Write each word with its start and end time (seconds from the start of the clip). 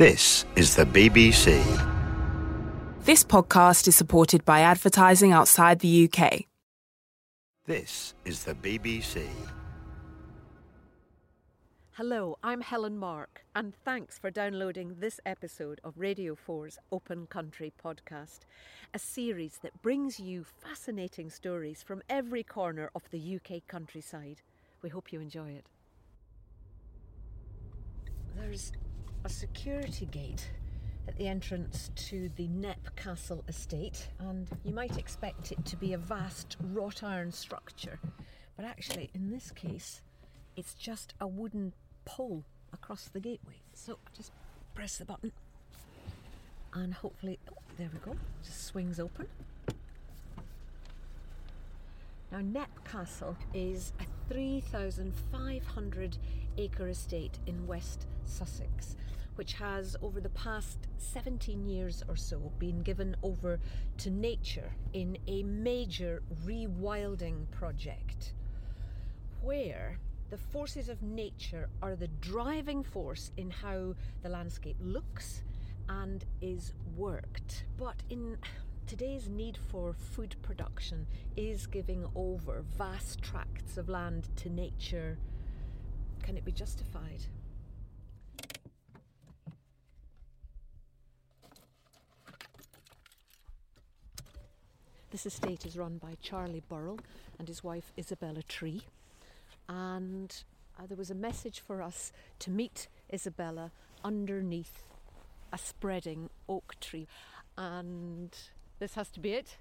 This 0.00 0.46
is 0.56 0.76
the 0.76 0.86
BBC. 0.86 1.62
This 3.04 3.22
podcast 3.22 3.86
is 3.86 3.94
supported 3.94 4.46
by 4.46 4.60
advertising 4.60 5.30
outside 5.30 5.80
the 5.80 6.08
UK. 6.08 6.46
This 7.66 8.14
is 8.24 8.44
the 8.44 8.54
BBC. 8.54 9.26
Hello, 11.90 12.38
I'm 12.42 12.62
Helen 12.62 12.96
Mark, 12.96 13.44
and 13.54 13.74
thanks 13.84 14.18
for 14.18 14.30
downloading 14.30 14.96
this 15.00 15.20
episode 15.26 15.82
of 15.84 15.98
Radio 15.98 16.34
4's 16.34 16.78
Open 16.90 17.26
Country 17.26 17.70
podcast, 17.84 18.38
a 18.94 18.98
series 18.98 19.58
that 19.62 19.82
brings 19.82 20.18
you 20.18 20.46
fascinating 20.62 21.28
stories 21.28 21.82
from 21.82 22.00
every 22.08 22.42
corner 22.42 22.90
of 22.94 23.02
the 23.10 23.36
UK 23.36 23.68
countryside. 23.68 24.40
We 24.80 24.88
hope 24.88 25.12
you 25.12 25.20
enjoy 25.20 25.50
it. 25.50 25.66
There's 28.34 28.72
a 29.24 29.28
security 29.28 30.06
gate 30.06 30.50
at 31.06 31.16
the 31.16 31.28
entrance 31.28 31.90
to 31.94 32.30
the 32.36 32.48
Knepp 32.48 32.94
Castle 32.96 33.44
estate, 33.48 34.08
and 34.18 34.48
you 34.64 34.72
might 34.72 34.96
expect 34.96 35.52
it 35.52 35.64
to 35.66 35.76
be 35.76 35.92
a 35.92 35.98
vast 35.98 36.56
wrought 36.72 37.02
iron 37.02 37.32
structure, 37.32 37.98
but 38.56 38.64
actually, 38.64 39.10
in 39.14 39.30
this 39.30 39.50
case, 39.50 40.02
it's 40.56 40.74
just 40.74 41.14
a 41.20 41.26
wooden 41.26 41.72
pole 42.04 42.44
across 42.72 43.08
the 43.08 43.20
gateway. 43.20 43.60
So 43.74 43.98
I 44.06 44.16
just 44.16 44.32
press 44.74 44.98
the 44.98 45.04
button, 45.04 45.32
and 46.72 46.94
hopefully, 46.94 47.38
oh, 47.50 47.56
there 47.76 47.90
we 47.92 47.98
go, 47.98 48.16
just 48.42 48.64
swings 48.64 48.98
open. 49.00 49.26
Now, 52.32 52.38
Knepp 52.38 52.84
Castle 52.84 53.36
is 53.52 53.92
a 53.98 54.04
3,500 54.32 56.16
acre 56.58 56.88
estate 56.88 57.38
in 57.46 57.66
West 57.66 58.06
Sussex, 58.30 58.96
which 59.34 59.54
has, 59.54 59.96
over 60.02 60.20
the 60.20 60.30
past 60.30 60.78
17 60.96 61.66
years 61.66 62.02
or 62.08 62.16
so, 62.16 62.52
been 62.58 62.82
given 62.82 63.16
over 63.22 63.58
to 63.98 64.10
nature 64.10 64.72
in 64.92 65.18
a 65.26 65.42
major 65.42 66.22
rewilding 66.46 67.50
project 67.50 68.34
where 69.42 69.98
the 70.30 70.36
forces 70.36 70.88
of 70.88 71.02
nature 71.02 71.68
are 71.82 71.96
the 71.96 72.08
driving 72.20 72.82
force 72.82 73.32
in 73.36 73.50
how 73.50 73.94
the 74.22 74.28
landscape 74.28 74.76
looks 74.80 75.42
and 75.88 76.24
is 76.40 76.72
worked. 76.96 77.64
But 77.76 77.96
in 78.10 78.36
today's 78.86 79.28
need 79.28 79.56
for 79.56 79.92
food 79.92 80.36
production 80.42 81.06
is 81.36 81.66
giving 81.66 82.06
over 82.14 82.62
vast 82.76 83.22
tracts 83.22 83.76
of 83.76 83.88
land 83.88 84.28
to 84.36 84.50
nature. 84.50 85.18
Can 86.22 86.36
it 86.36 86.44
be 86.44 86.52
justified? 86.52 87.22
This 95.10 95.26
estate 95.26 95.66
is 95.66 95.76
run 95.76 95.98
by 95.98 96.16
Charlie 96.22 96.62
Burrell 96.68 97.00
and 97.38 97.48
his 97.48 97.64
wife 97.64 97.92
Isabella 97.98 98.42
Tree. 98.44 98.82
And 99.68 100.32
uh, 100.78 100.86
there 100.86 100.96
was 100.96 101.10
a 101.10 101.16
message 101.16 101.58
for 101.58 101.82
us 101.82 102.12
to 102.38 102.50
meet 102.50 102.86
Isabella 103.12 103.72
underneath 104.04 104.84
a 105.52 105.58
spreading 105.58 106.30
oak 106.48 106.76
tree. 106.80 107.08
And 107.58 108.36
this 108.78 108.94
has 108.94 109.10
to 109.10 109.20
be 109.20 109.32
it. 109.32 109.56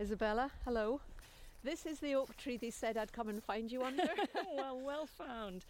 Isabella, 0.00 0.50
hello. 0.64 1.00
This 1.62 1.84
is 1.84 2.00
the 2.00 2.14
oak 2.14 2.36
tree 2.38 2.56
they 2.56 2.70
said 2.70 2.96
I'd 2.96 3.12
come 3.12 3.28
and 3.28 3.44
find 3.44 3.70
you 3.70 3.82
under. 3.82 4.08
well, 4.56 4.80
well 4.80 5.06
found. 5.06 5.66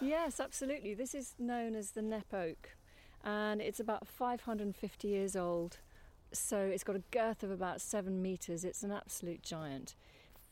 Yes, 0.00 0.40
absolutely. 0.40 0.94
This 0.94 1.14
is 1.14 1.34
known 1.38 1.76
as 1.76 1.92
the 1.92 2.00
Knepp 2.00 2.34
oak, 2.34 2.70
and 3.24 3.60
it's 3.60 3.80
about 3.80 4.08
550 4.08 5.08
years 5.08 5.36
old. 5.36 5.78
So 6.32 6.58
it's 6.58 6.84
got 6.84 6.96
a 6.96 7.02
girth 7.10 7.42
of 7.42 7.50
about 7.50 7.80
seven 7.80 8.22
metres. 8.22 8.64
It's 8.64 8.82
an 8.82 8.92
absolute 8.92 9.42
giant. 9.42 9.94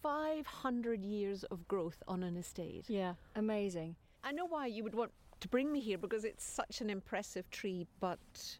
500 0.02 1.04
years 1.04 1.44
of 1.44 1.66
growth 1.68 2.02
on 2.06 2.22
an 2.22 2.36
estate. 2.36 2.84
Yeah, 2.88 3.14
amazing. 3.34 3.96
I 4.22 4.32
know 4.32 4.46
why 4.46 4.66
you 4.66 4.84
would 4.84 4.94
want 4.94 5.12
to 5.40 5.48
bring 5.48 5.72
me 5.72 5.80
here 5.80 5.98
because 5.98 6.24
it's 6.24 6.44
such 6.44 6.80
an 6.80 6.90
impressive 6.90 7.50
tree, 7.50 7.86
but. 8.00 8.58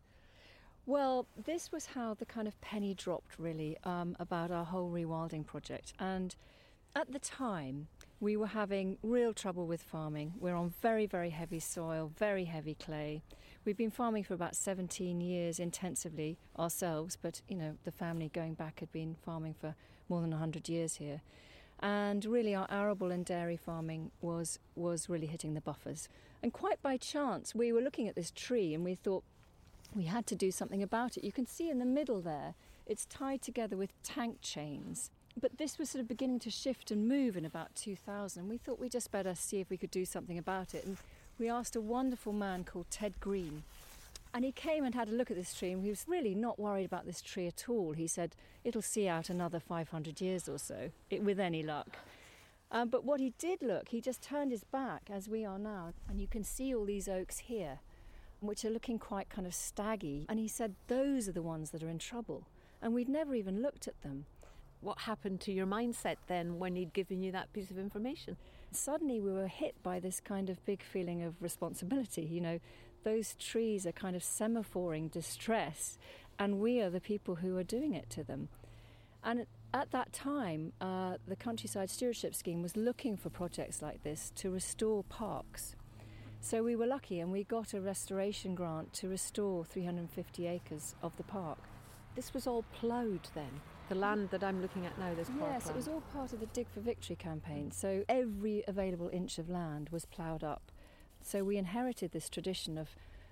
Well, 0.87 1.26
this 1.44 1.70
was 1.70 1.87
how 1.87 2.15
the 2.15 2.25
kind 2.25 2.48
of 2.48 2.59
penny 2.62 2.94
dropped 2.94 3.38
really 3.38 3.76
um, 3.84 4.16
about 4.19 4.50
our 4.50 4.65
whole 4.65 4.91
rewilding 4.91 5.44
project. 5.44 5.92
And 5.98 6.34
at 6.94 7.12
the 7.12 7.19
time, 7.19 7.88
we 8.21 8.37
were 8.37 8.49
having 8.49 8.99
real 9.03 9.32
trouble 9.32 9.66
with 9.66 9.82
farming. 9.82 10.34
We're 10.41 10.56
on 10.56 10.75
very, 10.82 11.06
very 11.06 11.31
heavy 11.31 11.60
soil, 11.60 12.10
very 12.16 12.44
heavy 12.44 12.75
clay. 12.75 13.22
We've 13.65 13.76
been 13.76 13.91
farming 13.91 14.25
for 14.25 14.34
about 14.34 14.56
17 14.56 15.21
years 15.21 15.60
intensively 15.60 16.38
ourselves, 16.59 17.16
but 17.21 17.43
you 17.48 17.56
know, 17.56 17.77
the 17.84 17.93
family 17.93 18.31
going 18.32 18.54
back 18.54 18.81
had 18.81 18.91
been 18.91 19.16
farming 19.25 19.54
for 19.60 19.75
more 20.09 20.21
than 20.21 20.31
100 20.31 20.69
years 20.69 20.97
here. 20.97 21.21
And 21.81 22.25
really, 22.25 22.54
our 22.56 22.66
arable 22.71 23.12
and 23.12 23.25
dairy 23.25 23.56
farming 23.56 24.10
was, 24.21 24.59
was 24.75 25.09
really 25.09 25.27
hitting 25.27 25.54
the 25.54 25.60
buffers. 25.60 26.09
And 26.43 26.53
quite 26.53 26.82
by 26.82 26.97
chance, 26.97 27.54
we 27.54 27.72
were 27.72 27.81
looking 27.81 28.09
at 28.09 28.16
this 28.16 28.32
tree 28.32 28.75
and 28.75 28.84
we 28.84 28.97
thought 28.97 29.22
we 29.94 30.04
had 30.04 30.27
to 30.27 30.34
do 30.34 30.50
something 30.50 30.82
about 30.82 31.16
it. 31.16 31.25
You 31.25 31.32
can 31.32 31.47
see 31.47 31.71
in 31.71 31.78
the 31.78 31.84
middle 31.84 32.21
there, 32.21 32.54
it's 32.87 33.04
tied 33.06 33.43
together 33.43 33.77
with 33.77 33.93
tank 34.03 34.38
chains. 34.41 35.10
But 35.41 35.59
this 35.59 35.78
was 35.78 35.91
sort 35.91 36.00
of 36.00 36.09
beginning 36.09 36.41
to 36.41 36.50
shift 36.50 36.91
and 36.91 37.09
move 37.09 37.37
in 37.37 37.44
about 37.44 37.75
2000. 37.75 38.49
We 38.49 38.59
thought 38.59 38.78
we'd 38.78 38.93
just 38.93 39.12
better 39.12 39.34
see 39.34 39.60
if 39.60 39.71
we 39.71 39.76
could 39.76 39.91
do 39.91 40.04
something 40.04 40.38
about 40.38 40.75
it. 40.75 40.84
And 40.84 40.97
we 41.38 41.49
asked 41.49 41.76
a 41.76 41.81
wonderful 41.81 42.32
man 42.32 42.65
called 42.65 42.87
Ted 42.91 43.21
Green. 43.21 43.62
And 44.34 44.44
he 44.44 44.53
came 44.53 44.84
and 44.84 44.94
had 44.94 45.09
a 45.09 45.12
look 45.12 45.31
at 45.31 45.37
this 45.37 45.54
tree, 45.54 45.72
and 45.72 45.82
he 45.82 45.88
was 45.88 46.04
really 46.06 46.34
not 46.34 46.59
worried 46.59 46.84
about 46.84 47.06
this 47.06 47.22
tree 47.22 47.47
at 47.47 47.69
all. 47.69 47.93
He 47.93 48.06
said, 48.06 48.34
It'll 48.62 48.82
see 48.82 49.09
out 49.09 49.31
another 49.31 49.59
500 49.59 50.21
years 50.21 50.48
or 50.48 50.59
so, 50.59 50.91
it, 51.09 51.22
with 51.22 51.41
any 51.41 51.62
luck. 51.62 51.97
Um, 52.71 52.91
but 52.91 53.04
what 53.04 53.21
he 53.21 53.32
did 53.38 53.62
look, 53.62 53.88
he 53.88 54.00
just 54.03 54.21
turned 54.21 54.50
his 54.50 54.65
back, 54.65 55.09
as 55.10 55.28
we 55.28 55.47
are 55.47 55.59
now, 55.59 55.94
and 56.09 56.21
you 56.21 56.27
can 56.27 56.44
see 56.44 56.75
all 56.75 56.84
these 56.84 57.09
oaks 57.09 57.38
here, 57.38 57.78
which 58.41 58.65
are 58.65 58.71
looking 58.71 58.98
quite 58.98 59.31
kind 59.31 59.47
of 59.47 59.54
staggy. 59.54 60.27
And 60.28 60.38
he 60.38 60.48
said, 60.48 60.75
Those 60.88 61.28
are 61.28 61.32
the 61.32 61.43
ones 61.43 61.71
that 61.71 61.82
are 61.82 61.88
in 61.88 61.98
trouble. 61.98 62.44
And 62.82 62.93
we'd 62.93 63.09
never 63.09 63.34
even 63.34 63.62
looked 63.62 63.88
at 63.88 64.03
them. 64.03 64.27
What 64.81 65.00
happened 65.00 65.41
to 65.43 65.53
your 65.53 65.66
mindset 65.66 66.16
then 66.28 66.59
when 66.59 66.77
he'd 66.77 66.93
given 66.93 67.21
you 67.21 67.33
that 67.33 67.53
piece 67.53 67.71
of 67.71 67.78
information? 67.78 68.37
Suddenly 68.71 69.21
we 69.21 69.33
were 69.33 69.49
hit 69.49 69.75
by 69.83 69.99
this 69.99 70.21
kind 70.21 70.49
of 70.49 70.65
big 70.65 70.83
feeling 70.83 71.22
of 71.22 71.34
responsibility. 71.43 72.22
You 72.22 72.41
know, 72.41 72.61
those 73.05 73.34
trees 73.34 73.87
are 73.87 73.93
kind 73.93 74.15
of 74.15 74.22
semaphoring 74.22 75.11
distress, 75.11 75.99
and 76.39 76.61
we 76.61 76.81
are 76.81 76.91
the 76.91 77.00
people 77.00 77.37
who 77.37 77.56
are 77.56 77.65
doing 77.65 77.94
it 77.94 78.09
to 78.11 78.22
them. 78.22 78.49
And 79.25 79.47
at 79.75 79.91
that 79.91 80.12
time, 80.12 80.72
uh, 80.81 81.16
the 81.27 81.37
Countryside 81.37 81.91
Stewardship 81.91 82.34
Scheme 82.34 82.62
was 82.62 82.77
looking 82.77 83.16
for 83.16 83.31
projects 83.31 83.83
like 83.83 84.03
this 84.03 84.33
to 84.37 84.50
restore 84.50 85.03
parks. 85.05 85.75
So 86.41 86.62
we 86.62 86.77
were 86.77 86.87
lucky 86.87 87.19
and 87.19 87.33
we 87.33 87.43
got 87.45 87.75
a 87.75 87.81
restoration 87.81 88.55
grant 88.55 88.93
to 88.95 89.09
restore 89.09 89.65
350 89.65 90.47
acres 90.47 90.95
of 91.03 91.16
the 91.16 91.25
park. 91.25 91.59
This 92.15 92.33
was 92.33 92.47
all 92.47 92.65
ploughed 92.72 93.28
then? 93.34 93.60
The 93.88 93.94
land 93.94 94.31
that 94.31 94.44
I'm 94.44 94.60
looking 94.60 94.87
at 94.87 94.99
now, 94.99 95.15
this 95.15 95.31
Yes, 95.41 95.69
it 95.69 95.76
was 95.76 95.88
all 95.88 96.03
part 96.12 96.32
of 96.32 96.41
the 96.41 96.47
Dig 96.47 96.69
for 96.69 96.81
Victory 96.81 97.16
campaign. 97.16 97.71
So 97.71 98.04
every 98.09 98.62
available 98.69 99.09
inch 99.12 99.38
of 99.38 99.49
land 99.49 99.88
was 99.91 100.04
ploughed 100.04 100.44
up. 100.44 100.71
So 101.22 101.43
we 101.43 101.56
inherited 101.56 102.12
this 102.12 102.28
tradition 102.28 102.77
of, 102.78 102.91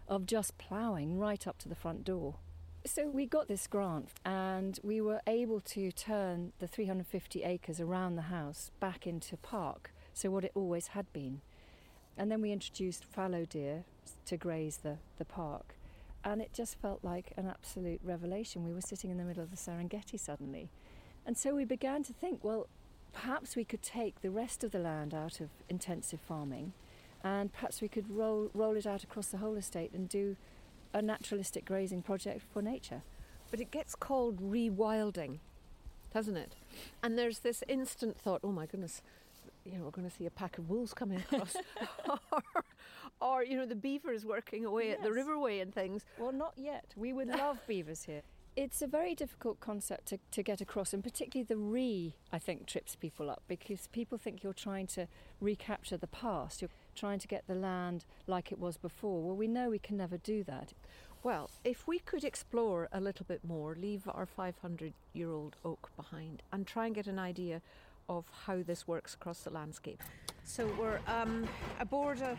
of 0.08 0.26
just 0.26 0.58
ploughing 0.58 1.18
right 1.18 1.46
up 1.46 1.58
to 1.58 1.68
the 1.68 1.74
front 1.74 2.04
door. 2.04 2.36
So 2.84 3.08
we 3.08 3.26
got 3.26 3.48
this 3.48 3.66
grant 3.66 4.10
and 4.24 4.78
we 4.82 5.00
were 5.00 5.20
able 5.26 5.60
to 5.60 5.90
turn 5.92 6.52
the 6.58 6.68
350 6.68 7.42
acres 7.42 7.80
around 7.80 8.16
the 8.16 8.22
house 8.22 8.70
back 8.80 9.06
into 9.06 9.36
park, 9.36 9.92
so 10.14 10.30
what 10.30 10.44
it 10.44 10.52
always 10.54 10.88
had 10.88 11.12
been. 11.12 11.40
And 12.16 12.30
then 12.30 12.40
we 12.40 12.52
introduced 12.52 13.04
fallow 13.04 13.44
deer 13.44 13.84
to 14.26 14.36
graze 14.36 14.78
the, 14.78 14.98
the 15.18 15.24
park 15.24 15.75
and 16.26 16.42
it 16.42 16.52
just 16.52 16.76
felt 16.80 16.98
like 17.04 17.32
an 17.36 17.46
absolute 17.46 18.00
revelation. 18.02 18.64
We 18.64 18.74
were 18.74 18.80
sitting 18.80 19.10
in 19.10 19.16
the 19.16 19.22
middle 19.22 19.44
of 19.44 19.52
the 19.52 19.56
Serengeti 19.56 20.18
suddenly. 20.18 20.68
And 21.24 21.38
so 21.38 21.54
we 21.54 21.64
began 21.64 22.02
to 22.02 22.12
think, 22.12 22.42
well, 22.42 22.66
perhaps 23.12 23.54
we 23.54 23.64
could 23.64 23.80
take 23.80 24.20
the 24.22 24.30
rest 24.30 24.64
of 24.64 24.72
the 24.72 24.80
land 24.80 25.14
out 25.14 25.40
of 25.40 25.50
intensive 25.68 26.18
farming 26.20 26.72
and 27.22 27.52
perhaps 27.52 27.80
we 27.80 27.86
could 27.86 28.10
roll, 28.10 28.50
roll 28.54 28.74
it 28.74 28.88
out 28.88 29.04
across 29.04 29.28
the 29.28 29.38
whole 29.38 29.54
estate 29.54 29.92
and 29.92 30.08
do 30.08 30.34
a 30.92 31.00
naturalistic 31.00 31.64
grazing 31.64 32.02
project 32.02 32.42
for 32.52 32.60
nature. 32.60 33.02
But 33.52 33.60
it 33.60 33.70
gets 33.70 33.94
called 33.94 34.40
rewilding, 34.40 35.38
doesn't 36.12 36.36
it? 36.36 36.56
And 37.04 37.16
there's 37.16 37.38
this 37.38 37.62
instant 37.68 38.18
thought, 38.18 38.40
oh 38.42 38.50
my 38.50 38.66
goodness, 38.66 39.00
you 39.64 39.78
know, 39.78 39.84
we're 39.84 39.90
going 39.90 40.08
to 40.08 40.14
see 40.14 40.26
a 40.26 40.30
pack 40.30 40.58
of 40.58 40.68
wolves 40.68 40.92
coming 40.92 41.18
across. 41.18 41.54
or, 42.08 42.42
or, 43.20 43.44
you 43.44 43.56
know, 43.56 43.66
the 43.66 43.76
beavers 43.76 44.24
working 44.24 44.64
away 44.64 44.88
yes. 44.88 44.98
at 44.98 45.04
the 45.04 45.10
riverway 45.10 45.62
and 45.62 45.74
things. 45.74 46.04
Well, 46.18 46.32
not 46.32 46.54
yet. 46.56 46.92
We 46.96 47.12
would 47.12 47.28
love 47.28 47.58
beavers 47.66 48.04
here. 48.04 48.22
It's 48.56 48.80
a 48.80 48.86
very 48.86 49.14
difficult 49.14 49.60
concept 49.60 50.06
to, 50.06 50.18
to 50.30 50.42
get 50.42 50.62
across, 50.62 50.94
and 50.94 51.04
particularly 51.04 51.44
the 51.44 51.58
re, 51.58 52.14
I 52.32 52.38
think, 52.38 52.64
trips 52.64 52.96
people 52.96 53.28
up 53.28 53.42
because 53.48 53.86
people 53.88 54.16
think 54.16 54.42
you're 54.42 54.54
trying 54.54 54.86
to 54.88 55.08
recapture 55.42 55.98
the 55.98 56.06
past. 56.06 56.62
You're 56.62 56.70
trying 56.94 57.18
to 57.18 57.28
get 57.28 57.46
the 57.46 57.54
land 57.54 58.06
like 58.26 58.50
it 58.50 58.58
was 58.58 58.78
before. 58.78 59.22
Well, 59.22 59.36
we 59.36 59.46
know 59.46 59.68
we 59.68 59.78
can 59.78 59.98
never 59.98 60.16
do 60.16 60.42
that. 60.44 60.72
Well, 61.22 61.50
if 61.64 61.86
we 61.86 61.98
could 61.98 62.24
explore 62.24 62.88
a 62.92 63.00
little 63.00 63.26
bit 63.26 63.44
more, 63.44 63.74
leave 63.78 64.08
our 64.08 64.24
500 64.24 64.94
year 65.12 65.30
old 65.30 65.56
oak 65.62 65.90
behind, 65.94 66.42
and 66.50 66.66
try 66.66 66.86
and 66.86 66.94
get 66.94 67.08
an 67.08 67.18
idea 67.18 67.60
of 68.08 68.24
how 68.46 68.62
this 68.62 68.86
works 68.86 69.14
across 69.14 69.40
the 69.40 69.50
landscape. 69.50 70.02
So 70.44 70.70
we're 70.78 71.00
um, 71.06 71.46
aboard 71.80 72.20
a 72.20 72.38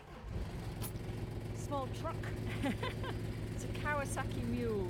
small 1.68 1.88
truck. 2.00 2.16
It's 3.54 3.64
a 3.64 3.68
Kawasaki 3.84 4.46
mule. 4.48 4.88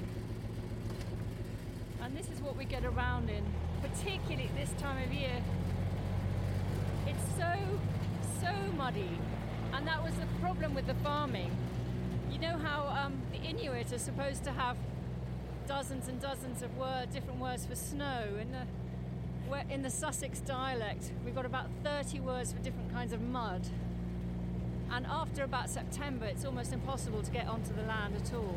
And 2.02 2.16
this 2.16 2.26
is 2.28 2.40
what 2.42 2.54
we 2.56 2.66
get 2.66 2.84
around 2.84 3.30
in, 3.30 3.42
particularly 3.80 4.50
this 4.56 4.70
time 4.78 5.02
of 5.02 5.12
year. 5.12 5.42
It's 7.06 7.22
so, 7.38 7.52
so 8.42 8.52
muddy. 8.76 9.18
And 9.72 9.86
that 9.86 10.04
was 10.04 10.12
the 10.14 10.26
problem 10.42 10.74
with 10.74 10.86
the 10.86 10.94
farming. 10.94 11.50
You 12.30 12.38
know 12.38 12.58
how 12.58 12.88
um, 12.88 13.22
the 13.32 13.38
Inuit 13.38 13.90
are 13.92 13.98
supposed 13.98 14.44
to 14.44 14.50
have 14.50 14.76
dozens 15.66 16.08
and 16.08 16.20
dozens 16.20 16.62
of 16.62 16.76
word, 16.76 17.10
different 17.10 17.40
words 17.40 17.64
for 17.64 17.74
snow. 17.74 18.24
In 18.38 18.52
the, 18.52 19.74
in 19.74 19.82
the 19.82 19.90
Sussex 19.90 20.40
dialect, 20.40 21.10
we've 21.24 21.34
got 21.34 21.46
about 21.46 21.70
30 21.82 22.20
words 22.20 22.52
for 22.52 22.58
different 22.58 22.92
kinds 22.92 23.14
of 23.14 23.22
mud. 23.22 23.66
And 24.90 25.06
after 25.06 25.44
about 25.44 25.68
September, 25.68 26.26
it's 26.26 26.44
almost 26.44 26.72
impossible 26.72 27.22
to 27.22 27.30
get 27.30 27.46
onto 27.46 27.74
the 27.74 27.82
land 27.82 28.16
at 28.16 28.32
all. 28.34 28.56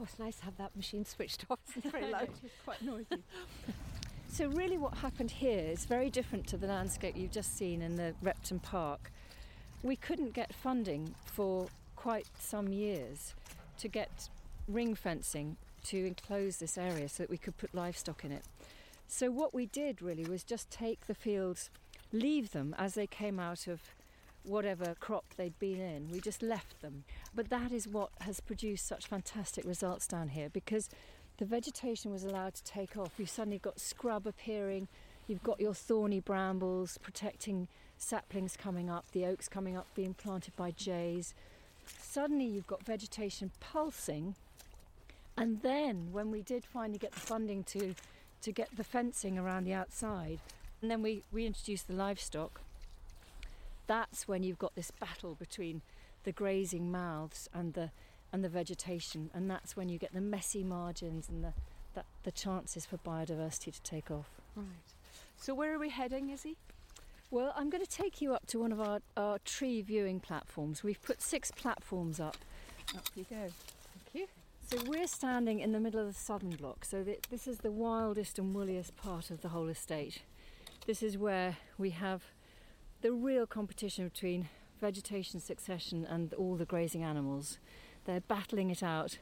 Oh, 0.00 0.04
it's 0.04 0.18
nice 0.18 0.36
to 0.36 0.44
have 0.44 0.56
that 0.58 0.74
machine 0.74 1.04
switched 1.14 1.44
off. 1.50 1.58
It's 1.76 1.90
very 1.90 2.10
loud. 2.10 2.28
It's 2.42 2.54
quite 2.64 2.82
noisy. 2.82 3.22
so, 4.32 4.46
really, 4.48 4.78
what 4.78 4.94
happened 4.94 5.30
here 5.30 5.58
is 5.58 5.84
very 5.84 6.10
different 6.10 6.46
to 6.48 6.56
the 6.56 6.66
landscape 6.66 7.16
you've 7.16 7.32
just 7.32 7.56
seen 7.56 7.82
in 7.82 7.96
the 7.96 8.14
Repton 8.22 8.58
Park. 8.58 9.10
We 9.82 9.96
couldn't 9.96 10.32
get 10.32 10.54
funding 10.54 11.14
for 11.26 11.68
quite 11.96 12.26
some 12.38 12.72
years 12.72 13.34
to 13.78 13.88
get 13.88 14.28
ring 14.66 14.94
fencing 14.94 15.56
to 15.84 16.06
enclose 16.06 16.56
this 16.56 16.78
area 16.78 17.08
so 17.08 17.22
that 17.22 17.30
we 17.30 17.36
could 17.36 17.56
put 17.58 17.74
livestock 17.74 18.24
in 18.24 18.32
it. 18.32 18.44
So, 19.06 19.30
what 19.30 19.54
we 19.54 19.66
did 19.66 20.02
really 20.02 20.24
was 20.24 20.42
just 20.42 20.70
take 20.70 21.06
the 21.06 21.14
fields, 21.14 21.70
leave 22.14 22.52
them 22.52 22.74
as 22.78 22.94
they 22.94 23.06
came 23.06 23.38
out 23.38 23.66
of 23.66 23.82
whatever 24.44 24.94
crop 25.00 25.24
they'd 25.36 25.58
been 25.58 25.80
in. 25.80 26.10
We 26.10 26.20
just 26.20 26.42
left 26.42 26.80
them. 26.80 27.04
But 27.34 27.50
that 27.50 27.72
is 27.72 27.88
what 27.88 28.10
has 28.20 28.40
produced 28.40 28.86
such 28.86 29.06
fantastic 29.06 29.64
results 29.64 30.06
down 30.06 30.28
here 30.28 30.48
because 30.48 30.88
the 31.38 31.44
vegetation 31.44 32.12
was 32.12 32.24
allowed 32.24 32.54
to 32.54 32.64
take 32.64 32.96
off. 32.96 33.14
You've 33.18 33.30
suddenly 33.30 33.58
got 33.58 33.80
scrub 33.80 34.26
appearing, 34.26 34.88
you've 35.26 35.42
got 35.42 35.60
your 35.60 35.74
thorny 35.74 36.20
brambles 36.20 36.98
protecting 36.98 37.68
saplings 37.96 38.56
coming 38.56 38.90
up, 38.90 39.06
the 39.12 39.24
oaks 39.26 39.48
coming 39.48 39.76
up 39.76 39.86
being 39.94 40.14
planted 40.14 40.54
by 40.56 40.70
jays. 40.70 41.34
Suddenly 41.86 42.46
you've 42.46 42.66
got 42.66 42.84
vegetation 42.84 43.50
pulsing. 43.60 44.36
And 45.36 45.62
then 45.62 46.10
when 46.12 46.30
we 46.30 46.42
did 46.42 46.64
finally 46.64 46.98
get 46.98 47.12
the 47.12 47.20
funding 47.20 47.64
to 47.64 47.94
to 48.42 48.52
get 48.52 48.76
the 48.76 48.84
fencing 48.84 49.38
around 49.38 49.64
the 49.64 49.72
outside, 49.72 50.38
and 50.84 50.90
then 50.90 51.00
we, 51.00 51.22
we 51.32 51.46
introduced 51.46 51.88
the 51.88 51.94
livestock, 51.94 52.60
that's 53.86 54.28
when 54.28 54.42
you've 54.42 54.58
got 54.58 54.74
this 54.74 54.90
battle 54.90 55.34
between 55.34 55.80
the 56.24 56.30
grazing 56.30 56.92
mouths 56.92 57.48
and 57.54 57.72
the 57.72 57.90
and 58.30 58.44
the 58.44 58.50
vegetation, 58.50 59.30
and 59.32 59.50
that's 59.50 59.78
when 59.78 59.88
you 59.88 59.96
get 59.98 60.12
the 60.12 60.20
messy 60.20 60.62
margins 60.62 61.26
and 61.26 61.42
the 61.42 61.54
that, 61.94 62.04
the 62.24 62.30
chances 62.30 62.84
for 62.84 62.98
biodiversity 62.98 63.72
to 63.72 63.80
take 63.80 64.10
off. 64.10 64.28
Right. 64.54 64.66
So 65.38 65.54
where 65.54 65.72
are 65.72 65.78
we 65.78 65.88
heading, 65.88 66.28
Izzy? 66.28 66.58
Well, 67.30 67.54
I'm 67.56 67.70
going 67.70 67.82
to 67.82 67.90
take 67.90 68.20
you 68.20 68.34
up 68.34 68.46
to 68.48 68.58
one 68.58 68.70
of 68.70 68.78
our, 68.78 69.00
our 69.16 69.38
tree 69.38 69.80
viewing 69.80 70.20
platforms. 70.20 70.84
We've 70.84 71.00
put 71.00 71.22
six 71.22 71.50
platforms 71.50 72.20
up. 72.20 72.36
Up 72.94 73.08
you 73.14 73.24
go. 73.30 73.36
Thank 73.36 74.12
you. 74.12 74.26
So 74.70 74.82
we're 74.86 75.06
standing 75.06 75.60
in 75.60 75.72
the 75.72 75.80
middle 75.80 76.00
of 76.00 76.08
the 76.08 76.12
southern 76.12 76.56
block. 76.56 76.84
So 76.84 77.02
th- 77.02 77.22
this 77.30 77.46
is 77.46 77.58
the 77.58 77.72
wildest 77.72 78.38
and 78.38 78.54
woolliest 78.54 78.94
part 78.96 79.30
of 79.30 79.40
the 79.40 79.48
whole 79.48 79.68
estate. 79.68 80.20
This 80.86 81.02
is 81.02 81.16
where 81.16 81.56
we 81.78 81.90
have 81.90 82.22
the 83.00 83.12
real 83.12 83.46
competition 83.46 84.08
between 84.08 84.48
vegetation 84.80 85.40
succession 85.40 86.04
and 86.04 86.34
all 86.34 86.56
the 86.56 86.66
grazing 86.66 87.02
animals. 87.02 87.58
They're 88.04 88.20
battling 88.20 88.70
it 88.70 88.82
out, 88.82 89.18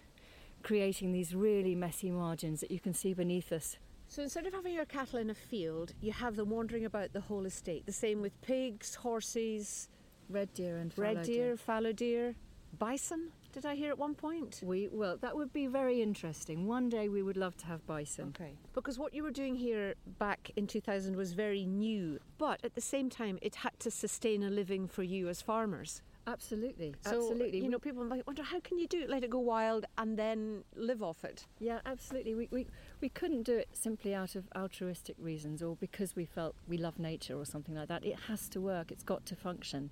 creating 0.62 1.12
these 1.12 1.35
really 1.35 1.76
messy 1.76 2.11
margins 2.11 2.61
that 2.61 2.73
you 2.73 2.81
can 2.81 2.94
see 2.94 3.14
beneath 3.14 3.53
us. 3.53 3.76
So 4.09 4.23
instead 4.23 4.47
of 4.47 4.53
having 4.53 4.75
your 4.75 4.85
cattle 4.85 5.20
in 5.20 5.31
a 5.31 5.35
field, 5.35 5.94
you 6.00 6.12
have 6.12 6.35
them 6.37 6.50
wandering 6.50 6.85
about 6.85 7.12
the 7.12 7.20
whole 7.20 7.47
estate. 7.47 7.87
The 7.87 7.93
same 7.93 8.20
with 8.20 8.41
pigs, 8.43 8.97
horses, 8.97 9.88
Red 10.29 10.55
deer 10.55 10.79
and 10.79 10.93
red 10.97 11.14
fallow 11.14 11.25
deer, 11.25 11.56
fallow 11.56 11.93
deer, 11.93 12.35
bison. 12.79 13.32
Did 13.52 13.66
I 13.66 13.75
hear 13.75 13.90
at 13.90 13.99
one 13.99 14.14
point? 14.14 14.60
We 14.64 14.88
well, 14.90 15.19
that 15.19 15.37
would 15.37 15.52
be 15.52 15.66
very 15.66 16.00
interesting. 16.00 16.66
One 16.66 16.88
day 16.88 17.08
we 17.08 17.22
would 17.22 17.37
love 17.37 17.56
to 17.58 17.66
have 17.66 17.87
bison. 17.87 18.34
Okay. 18.34 18.54
Because 18.72 18.99
what 18.99 19.12
you 19.12 19.22
were 19.22 19.31
doing 19.31 19.54
here 19.54 19.94
back 20.19 20.50
in 20.56 20.66
2000 20.66 21.16
was 21.16 21.34
very 21.34 21.66
new, 21.66 22.19
but 22.38 22.60
at 22.64 22.75
the 22.75 22.81
same 22.81 23.10
time, 23.10 23.38
it 23.43 23.56
had 23.56 23.78
to 23.81 23.90
sustain 23.90 24.43
a 24.43 24.49
living 24.49 24.88
for 24.88 25.02
you 25.02 25.28
as 25.28 25.43
farmers. 25.43 26.00
Absolutely, 26.26 26.94
So, 27.04 27.16
absolutely. 27.16 27.58
You 27.58 27.69
know, 27.69 27.81
people 27.81 28.04
might 28.04 28.25
wonder 28.26 28.44
how 28.44 28.60
can 28.60 28.78
you 28.78 28.87
do 28.87 29.02
it? 29.02 29.10
Let 29.10 29.25
it 29.25 29.31
go 29.31 29.40
wild 29.40 29.87
and 29.99 30.16
then 30.16 30.62
live 30.76 31.02
off 31.02 31.25
it. 31.25 31.46
Yeah, 31.58 31.81
absolutely. 31.84 32.34
We, 32.37 32.49
we, 32.52 32.66
we 33.00 33.08
couldn't 33.08 33.43
do 33.43 33.56
it 33.56 33.69
simply 33.72 34.14
out 34.14 34.37
of 34.37 34.44
altruistic 34.54 35.16
reasons 35.19 35.64
or 35.64 35.75
because 35.76 36.14
we 36.14 36.25
felt 36.25 36.54
we 36.69 36.78
love 36.78 37.00
nature 37.00 37.34
or 37.34 37.44
something 37.44 37.75
like 37.75 37.88
that. 37.88 38.04
It 38.04 38.16
has 38.28 38.49
to 38.50 38.60
work, 38.60 38.93
it's 38.93 39.02
got 39.02 39.26
to 39.26 39.37
function. 39.37 39.90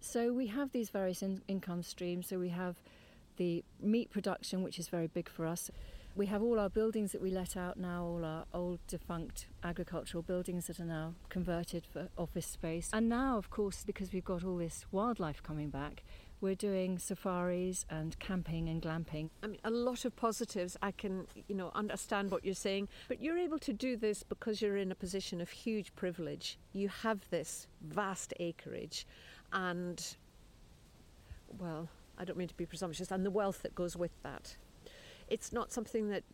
So 0.00 0.32
we 0.32 0.46
have 0.48 0.72
these 0.72 0.90
various 0.90 1.22
in- 1.22 1.42
income 1.48 1.82
streams. 1.82 2.28
So 2.28 2.38
we 2.38 2.50
have 2.50 2.76
the 3.36 3.64
meat 3.80 4.10
production, 4.10 4.62
which 4.62 4.78
is 4.78 4.88
very 4.88 5.06
big 5.06 5.28
for 5.28 5.46
us. 5.46 5.70
We 6.14 6.26
have 6.26 6.42
all 6.42 6.58
our 6.58 6.70
buildings 6.70 7.12
that 7.12 7.20
we 7.20 7.30
let 7.30 7.58
out 7.58 7.76
now, 7.76 8.02
all 8.02 8.24
our 8.24 8.46
old 8.54 8.78
defunct 8.88 9.48
agricultural 9.62 10.22
buildings 10.22 10.66
that 10.66 10.80
are 10.80 10.86
now 10.86 11.14
converted 11.28 11.84
for 11.84 12.08
office 12.16 12.46
space. 12.46 12.88
And 12.94 13.10
now, 13.10 13.36
of 13.36 13.50
course, 13.50 13.84
because 13.84 14.14
we've 14.14 14.24
got 14.24 14.42
all 14.42 14.56
this 14.56 14.86
wildlife 14.90 15.42
coming 15.42 15.68
back, 15.68 16.02
we're 16.40 16.54
doing 16.54 16.98
safaris 16.98 17.84
and 17.90 18.18
camping 18.18 18.68
and 18.68 18.80
glamping. 18.80 19.30
I 19.42 19.46
mean, 19.46 19.60
a 19.64 19.70
lot 19.70 20.04
of 20.04 20.16
positives. 20.16 20.76
I 20.82 20.90
can, 20.90 21.26
you 21.48 21.54
know, 21.54 21.70
understand 21.74 22.30
what 22.30 22.44
you're 22.44 22.54
saying, 22.54 22.88
but 23.08 23.22
you're 23.22 23.38
able 23.38 23.58
to 23.60 23.72
do 23.72 23.96
this 23.96 24.22
because 24.22 24.60
you're 24.62 24.76
in 24.76 24.92
a 24.92 24.94
position 24.94 25.40
of 25.40 25.50
huge 25.50 25.94
privilege. 25.96 26.58
You 26.72 26.88
have 26.88 27.28
this 27.30 27.68
vast 27.82 28.32
acreage, 28.38 29.06
and 29.52 30.16
well, 31.58 31.88
I 32.18 32.24
don't 32.24 32.36
mean 32.38 32.48
to 32.48 32.54
be 32.56 32.66
presumptuous, 32.66 33.10
and 33.10 33.24
the 33.24 33.30
wealth 33.30 33.62
that 33.62 33.74
goes 33.74 33.96
with 33.96 34.10
that. 34.22 34.56
It's 35.28 35.52
not 35.52 35.72
something 35.72 36.08
that 36.10 36.24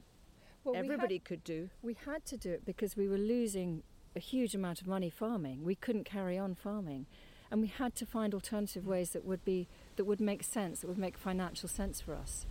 Well, 0.64 0.72
we 0.72 0.76
had- 0.78 0.84
everybody 0.86 1.18
could 1.18 1.44
do. 1.44 1.70
We 1.82 1.94
had 1.94 2.24
to 2.26 2.36
do 2.36 2.50
it 2.52 2.64
because 2.64 2.96
we 2.96 3.08
were 3.08 3.18
losing 3.18 3.82
a 4.14 4.20
huge 4.20 4.54
amount 4.54 4.80
of 4.80 4.86
money 4.86 5.10
farming. 5.10 5.64
We 5.64 5.74
couldn't 5.74 6.04
carry 6.04 6.36
on 6.38 6.54
farming. 6.54 7.06
And 7.50 7.60
we 7.60 7.68
had 7.68 7.94
to 7.96 8.06
find 8.06 8.32
alternative 8.32 8.86
ways 8.86 9.10
that 9.10 9.24
would 9.26 9.44
be 9.44 9.68
that 9.96 10.04
would 10.06 10.20
make 10.20 10.42
sense, 10.42 10.80
that 10.80 10.86
would 10.86 10.98
make 10.98 11.18
financial 11.18 11.68
sense 11.68 12.00
for 12.00 12.14
us. 12.14 12.46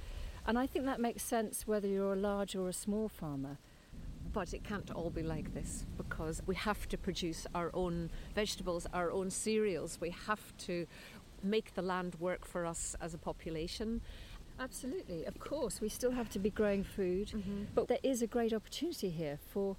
And 0.46 0.60
I 0.60 0.68
think 0.68 0.86
that 0.86 1.00
makes 1.00 1.24
sense 1.24 1.66
whether 1.68 1.88
you're 1.88 2.14
a 2.14 2.16
large 2.16 2.56
or 2.56 2.68
a 2.70 2.74
small 2.74 3.10
farmer. 3.10 3.58
But 4.34 4.54
it 4.54 4.64
can't 4.64 4.90
all 4.92 5.10
be 5.10 5.24
like 5.24 5.54
this 5.54 5.86
because 5.98 6.42
we 6.46 6.56
have 6.56 6.88
to 6.90 6.98
produce 6.98 7.46
our 7.54 7.70
own 7.74 8.10
vegetables, 8.34 8.88
our 8.94 9.12
own 9.12 9.30
cereals. 9.30 9.98
We 10.00 10.12
have 10.28 10.56
to 10.60 10.88
make 11.44 11.74
the 11.74 11.82
land 11.82 12.16
work 12.20 12.46
for 12.46 12.66
us 12.66 12.96
as 13.02 13.14
a 13.14 13.18
population. 13.18 14.02
Absolutely, 14.60 15.26
of 15.26 15.40
course, 15.40 15.82
we 15.82 15.90
still 15.90 16.12
have 16.12 16.30
to 16.30 16.40
be 16.40 16.50
growing 16.50 16.84
food, 16.84 17.30
mm-hmm. 17.30 17.64
but 17.74 17.88
there 17.88 18.00
is 18.04 18.22
a 18.22 18.28
great 18.28 18.54
opportunity 18.54 19.10
here 19.10 19.40
for 19.52 19.76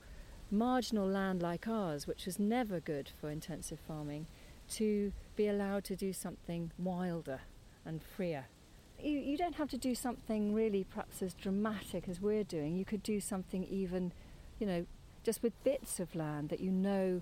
marginal 0.50 1.06
land 1.06 1.40
like 1.40 1.68
ours, 1.68 2.06
which 2.06 2.26
was 2.26 2.38
never 2.38 2.80
good 2.80 3.11
for 3.21 3.30
intensive 3.30 3.78
farming, 3.78 4.26
to 4.68 5.12
be 5.37 5.47
allowed 5.49 5.85
to 5.85 5.97
do 5.97 6.12
something 6.12 6.73
wilder 6.78 7.40
and 7.85 8.02
freer. 8.02 8.47
You, 9.00 9.18
you 9.18 9.37
don't 9.37 9.54
have 9.54 9.68
to 9.71 9.78
do 9.78 9.94
something 9.94 10.52
really 10.54 10.85
perhaps 10.85 11.23
as 11.23 11.35
dramatic 11.35 12.09
as 12.09 12.21
we're 12.21 12.44
doing. 12.44 12.76
You 12.76 12.85
could 12.85 13.02
do 13.02 13.21
something 13.21 13.64
even, 13.64 14.12
you 14.62 14.69
know, 14.69 14.87
just 15.25 15.42
with 15.42 15.52
bits 15.64 15.99
of 15.99 16.14
land 16.14 16.50
that 16.50 16.61
you 16.61 16.71
know 16.71 17.21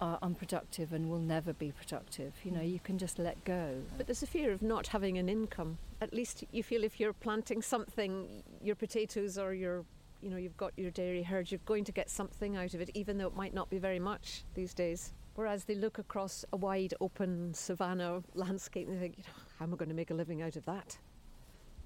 are 0.00 0.18
unproductive 0.22 0.92
and 0.92 1.08
will 1.08 1.20
never 1.20 1.52
be 1.52 1.70
productive. 1.70 2.32
You 2.42 2.50
know, 2.50 2.60
mm. 2.60 2.72
you 2.72 2.80
can 2.80 2.98
just 2.98 3.16
let 3.16 3.44
go. 3.44 3.76
But 3.96 4.08
there's 4.08 4.24
a 4.24 4.26
fear 4.26 4.50
of 4.50 4.60
not 4.60 4.88
having 4.88 5.16
an 5.16 5.28
income. 5.28 5.78
At 6.00 6.12
least 6.12 6.42
you 6.50 6.64
feel 6.64 6.82
if 6.82 6.98
you're 6.98 7.12
planting 7.12 7.62
something, 7.62 8.42
your 8.60 8.74
potatoes 8.74 9.38
or 9.38 9.54
your, 9.54 9.84
you 10.20 10.30
know, 10.30 10.36
you've 10.36 10.56
got 10.56 10.72
your 10.76 10.90
dairy 10.90 11.22
herd, 11.22 11.52
you're 11.52 11.60
going 11.64 11.84
to 11.84 11.92
get 11.92 12.10
something 12.10 12.56
out 12.56 12.74
of 12.74 12.80
it, 12.80 12.90
even 12.94 13.18
though 13.18 13.28
it 13.28 13.36
might 13.36 13.54
not 13.54 13.70
be 13.70 13.78
very 13.78 14.00
much 14.00 14.42
these 14.54 14.74
days. 14.74 15.12
Whereas 15.36 15.62
they 15.62 15.76
look 15.76 15.98
across 15.98 16.44
a 16.52 16.56
wide 16.56 16.94
open 17.00 17.54
savanna 17.54 18.24
landscape 18.34 18.88
and 18.88 18.96
they 18.96 19.00
think, 19.00 19.18
you 19.18 19.22
know, 19.22 19.44
how 19.60 19.64
am 19.64 19.74
I 19.74 19.76
going 19.76 19.90
to 19.90 19.94
make 19.94 20.10
a 20.10 20.14
living 20.14 20.42
out 20.42 20.56
of 20.56 20.64
that? 20.64 20.98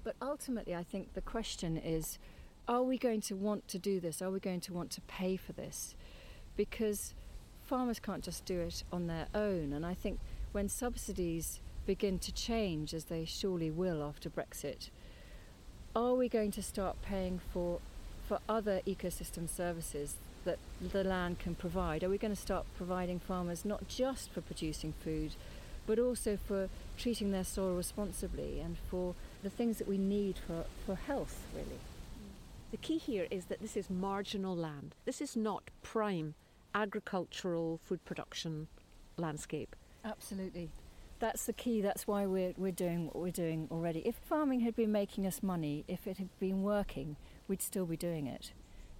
But 0.03 0.15
ultimately, 0.19 0.73
I 0.73 0.83
think 0.83 1.13
the 1.13 1.21
question 1.21 1.77
is 1.77 2.17
are 2.67 2.83
we 2.83 2.97
going 2.97 3.21
to 3.21 3.35
want 3.35 3.67
to 3.69 3.79
do 3.79 3.99
this? 3.99 4.21
Are 4.21 4.31
we 4.31 4.39
going 4.39 4.61
to 4.61 4.73
want 4.73 4.91
to 4.91 5.01
pay 5.01 5.37
for 5.37 5.53
this? 5.53 5.95
Because 6.55 7.13
farmers 7.63 7.99
can't 7.99 8.23
just 8.23 8.45
do 8.45 8.59
it 8.59 8.83
on 8.91 9.07
their 9.07 9.27
own. 9.33 9.73
And 9.73 9.85
I 9.85 9.93
think 9.93 10.19
when 10.51 10.69
subsidies 10.69 11.59
begin 11.85 12.17
to 12.19 12.31
change, 12.31 12.93
as 12.93 13.05
they 13.05 13.25
surely 13.25 13.69
will 13.69 14.01
after 14.03 14.29
Brexit, 14.29 14.89
are 15.95 16.15
we 16.15 16.27
going 16.27 16.51
to 16.51 16.63
start 16.63 17.01
paying 17.01 17.39
for 17.53 17.79
for 18.27 18.39
other 18.49 18.81
ecosystem 18.87 19.47
services 19.47 20.15
that 20.45 20.57
the 20.81 21.03
land 21.03 21.37
can 21.37 21.53
provide? 21.53 22.03
Are 22.03 22.09
we 22.09 22.17
going 22.17 22.33
to 22.33 22.41
start 22.41 22.65
providing 22.75 23.19
farmers 23.19 23.63
not 23.63 23.87
just 23.87 24.31
for 24.31 24.41
producing 24.41 24.93
food, 25.03 25.33
but 25.85 25.99
also 25.99 26.35
for 26.35 26.69
treating 26.97 27.31
their 27.31 27.43
soil 27.43 27.75
responsibly 27.75 28.59
and 28.59 28.77
for 28.89 29.13
the 29.43 29.49
things 29.51 29.77
that 29.77 29.87
we 29.87 29.99
need 29.99 30.39
for, 30.47 30.65
for 30.87 30.95
health, 30.95 31.43
really? 31.53 31.79
The 32.75 32.81
key 32.81 32.97
here 32.97 33.25
is 33.31 33.45
that 33.45 33.61
this 33.61 33.77
is 33.77 33.89
marginal 33.89 34.53
land. 34.53 34.95
This 35.05 35.21
is 35.21 35.37
not 35.37 35.71
prime 35.81 36.35
agricultural 36.73 37.79
food 37.81 38.03
production 38.03 38.67
landscape. 39.15 39.77
Absolutely. 40.03 40.69
That's 41.19 41.45
the 41.45 41.53
key. 41.53 41.79
That's 41.79 42.05
why 42.05 42.25
we're, 42.25 42.51
we're 42.57 42.73
doing 42.73 43.05
what 43.05 43.15
we're 43.15 43.31
doing 43.31 43.69
already. 43.71 43.99
If 43.99 44.15
farming 44.15 44.59
had 44.59 44.75
been 44.75 44.91
making 44.91 45.25
us 45.25 45.41
money, 45.41 45.85
if 45.87 46.05
it 46.05 46.17
had 46.17 46.27
been 46.37 46.63
working, 46.63 47.15
we'd 47.47 47.61
still 47.61 47.85
be 47.85 47.95
doing 47.95 48.27
it. 48.27 48.51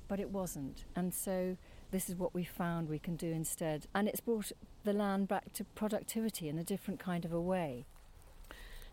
But 0.08 0.22
it 0.22 0.30
wasn't. 0.30 0.86
And 0.96 1.14
so 1.14 1.58
this 1.92 2.10
is 2.10 2.16
what 2.16 2.34
we 2.34 2.46
found 2.46 2.88
we 2.88 2.98
can 2.98 3.18
do 3.18 3.30
instead. 3.30 3.88
And 3.94 4.08
it's 4.08 4.22
brought 4.22 4.54
the 4.86 4.94
land 4.94 5.28
back 5.28 5.52
to 5.52 5.66
productivity 5.66 6.48
in 6.48 6.58
a 6.58 6.64
different 6.64 7.02
kind 7.02 7.26
of 7.26 7.34
a 7.34 7.42
way. 7.42 7.88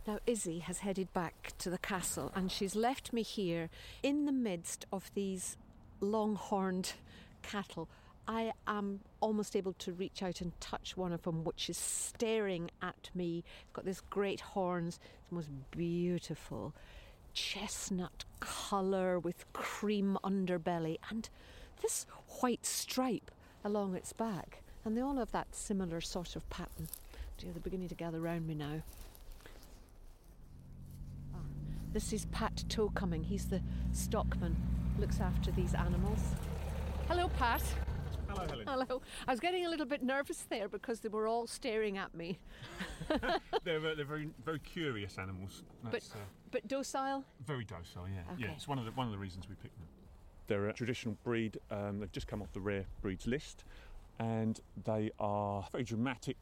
Now, 0.07 0.19
Izzy 0.27 0.59
has 0.59 0.79
headed 0.79 1.13
back 1.13 1.53
to 1.59 1.71
the 1.71 1.79
castle 1.79 2.33
and 2.35 2.51
she's 2.51 2.75
left 2.75 3.13
me 3.13 3.23
here 3.23 3.71
in 4.03 4.25
the 4.27 4.33
midst 4.33 4.85
of 4.93 5.11
these 5.15 5.57
long 6.01 6.35
horned 6.35 6.95
cattle. 7.43 7.89
I 8.27 8.53
am 8.67 9.01
almost 9.21 9.55
able 9.55 9.75
to 9.75 9.93
reach 9.93 10.23
out 10.23 10.41
and 10.41 10.59
touch 10.61 10.97
one 10.97 11.13
of 11.13 11.23
them, 11.23 11.45
which 11.45 11.71
is 11.71 11.77
staring 11.77 12.71
at 12.81 13.11
me. 13.15 13.45
It's 13.63 13.73
got 13.73 13.85
this 13.85 14.01
great 14.01 14.41
horns, 14.41 14.99
it's 15.03 15.29
the 15.29 15.35
most 15.37 15.51
beautiful 15.71 16.75
chestnut 17.33 18.25
colour 18.41 19.19
with 19.19 19.51
cream 19.53 20.19
underbelly, 20.23 20.99
and 21.11 21.29
this 21.81 22.07
white 22.41 22.67
stripe 22.67 23.31
along 23.65 23.95
its 23.95 24.13
back. 24.13 24.63
And 24.85 24.97
they 24.97 25.01
all 25.01 25.17
have 25.17 25.33
that 25.33 25.55
similar 25.55 26.01
sort 26.01 26.37
of 26.37 26.49
pattern. 26.51 26.89
Dear, 27.39 27.53
they're 27.53 27.61
beginning 27.61 27.89
to 27.89 27.95
gather 27.95 28.21
round 28.21 28.47
me 28.47 28.55
now. 28.55 28.83
This 31.93 32.15
is 32.15 32.25
Pat 32.27 32.65
Toe 32.71 32.89
coming. 32.95 33.23
He's 33.23 33.45
the 33.45 33.61
stockman, 33.93 34.57
looks 34.99 35.21
after 35.21 35.51
these 35.51 35.75
animals. 35.75 36.21
Hello, 37.07 37.29
Pat. 37.37 37.63
Hello, 38.29 38.47
Helen. 38.49 38.67
Hello. 38.67 39.03
I 39.29 39.31
was 39.31 39.41
getting 39.41 39.67
a 39.67 39.69
little 39.69 39.85
bit 39.85 40.03
nervous 40.03 40.47
there 40.49 40.71
because 40.71 41.01
they 41.01 41.11
were 41.11 41.29
all 41.29 41.47
staring 41.47 41.99
at 41.99 42.15
me. 42.15 42.39
they're, 43.65 43.87
uh, 43.87 43.95
they're 43.95 44.07
very 44.07 44.31
very 44.43 44.61
curious 44.61 45.19
animals. 45.19 45.65
That's, 45.91 46.09
but 46.09 46.19
but 46.51 46.69
docile. 46.69 47.25
very 47.45 47.65
docile. 47.65 48.09
Yeah, 48.09 48.23
yeah. 48.39 48.53
It's 48.53 48.67
one 48.67 48.79
of 48.79 48.87
the 48.87 48.93
one 48.93 49.07
of 49.07 49.13
the 49.13 49.19
reasons 49.19 49.47
we 49.47 49.55
picked 49.57 49.77
them. 49.77 49.87
They're 50.47 50.71
a 50.71 50.73
traditional 50.73 51.19
breed. 51.25 51.59
Um, 51.71 52.01
they've 52.01 52.11
just 52.11 52.27
come 52.27 52.41
off 52.41 52.55
the 52.55 52.61
rare 52.61 52.87
breeds 53.03 53.27
list, 53.27 53.65
and 54.19 54.59
they 54.85 55.11
are 55.21 55.67
very 55.73 55.85
dramatic 55.85 56.39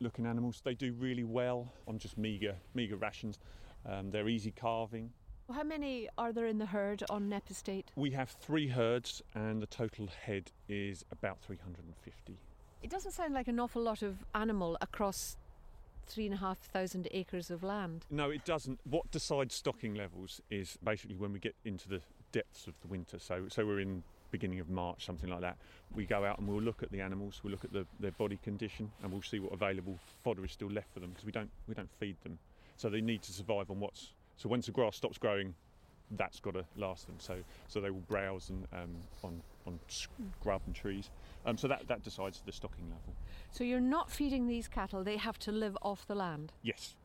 looking 0.00 0.24
animals. 0.24 0.62
They 0.64 0.74
do 0.74 0.94
really 0.94 1.24
well 1.24 1.70
on 1.86 1.98
just 1.98 2.16
meager 2.16 2.56
meager 2.74 2.96
rations. 2.96 3.38
Um, 3.86 4.10
they're 4.10 4.28
easy 4.28 4.50
calving. 4.50 5.10
How 5.52 5.62
many 5.62 6.08
are 6.16 6.32
there 6.32 6.46
in 6.46 6.58
the 6.58 6.66
herd 6.66 7.02
on 7.10 7.28
Knepp 7.28 7.50
Estate? 7.50 7.90
We 7.96 8.10
have 8.12 8.30
three 8.30 8.68
herds, 8.68 9.22
and 9.34 9.60
the 9.60 9.66
total 9.66 10.08
head 10.24 10.50
is 10.68 11.04
about 11.12 11.38
350. 11.42 12.38
It 12.82 12.90
doesn't 12.90 13.12
sound 13.12 13.34
like 13.34 13.48
an 13.48 13.60
awful 13.60 13.82
lot 13.82 14.02
of 14.02 14.24
animal 14.34 14.78
across 14.80 15.36
three 16.06 16.26
and 16.26 16.34
a 16.34 16.38
half 16.38 16.58
thousand 16.58 17.08
acres 17.10 17.50
of 17.50 17.62
land. 17.62 18.06
No, 18.10 18.30
it 18.30 18.44
doesn't. 18.44 18.80
What 18.84 19.10
decides 19.10 19.54
stocking 19.54 19.94
levels 19.94 20.40
is 20.50 20.78
basically 20.82 21.16
when 21.16 21.32
we 21.32 21.38
get 21.38 21.54
into 21.64 21.88
the 21.88 22.00
depths 22.32 22.66
of 22.66 22.74
the 22.80 22.88
winter. 22.88 23.18
So, 23.18 23.46
so 23.48 23.66
we're 23.66 23.80
in 23.80 24.02
beginning 24.30 24.60
of 24.60 24.68
March, 24.68 25.06
something 25.06 25.30
like 25.30 25.42
that. 25.42 25.56
We 25.94 26.06
go 26.06 26.24
out 26.24 26.38
and 26.38 26.48
we'll 26.48 26.60
look 26.60 26.82
at 26.82 26.90
the 26.90 27.00
animals, 27.00 27.40
we'll 27.44 27.52
look 27.52 27.64
at 27.64 27.72
the, 27.72 27.86
their 28.00 28.10
body 28.12 28.38
condition, 28.42 28.90
and 29.02 29.12
we'll 29.12 29.22
see 29.22 29.38
what 29.38 29.52
available 29.52 29.98
fodder 30.24 30.44
is 30.44 30.50
still 30.52 30.70
left 30.70 30.92
for 30.92 31.00
them 31.00 31.10
because 31.10 31.24
we 31.24 31.32
don't 31.32 31.50
we 31.68 31.74
don't 31.74 31.90
feed 32.00 32.16
them. 32.22 32.38
So 32.76 32.88
they 32.88 33.00
need 33.00 33.22
to 33.22 33.32
survive 33.32 33.70
on 33.70 33.80
what's. 33.80 34.12
So 34.36 34.48
once 34.48 34.66
the 34.66 34.72
grass 34.72 34.96
stops 34.96 35.18
growing, 35.18 35.54
that's 36.12 36.40
got 36.40 36.54
to 36.54 36.64
last 36.76 37.06
them. 37.06 37.16
So 37.18 37.36
so 37.68 37.80
they 37.80 37.90
will 37.90 38.00
browse 38.00 38.50
and 38.50 38.66
um, 38.72 38.96
on 39.22 39.42
on 39.66 39.78
scrub 39.88 40.62
and 40.66 40.74
trees. 40.74 41.10
Um, 41.46 41.56
so 41.56 41.68
that 41.68 41.86
that 41.88 42.02
decides 42.02 42.42
the 42.44 42.52
stocking 42.52 42.84
level. 42.84 43.14
So 43.50 43.64
you're 43.64 43.80
not 43.80 44.10
feeding 44.10 44.46
these 44.46 44.68
cattle, 44.68 45.04
they 45.04 45.16
have 45.16 45.38
to 45.40 45.52
live 45.52 45.76
off 45.82 46.06
the 46.06 46.14
land. 46.14 46.52
Yes. 46.62 46.96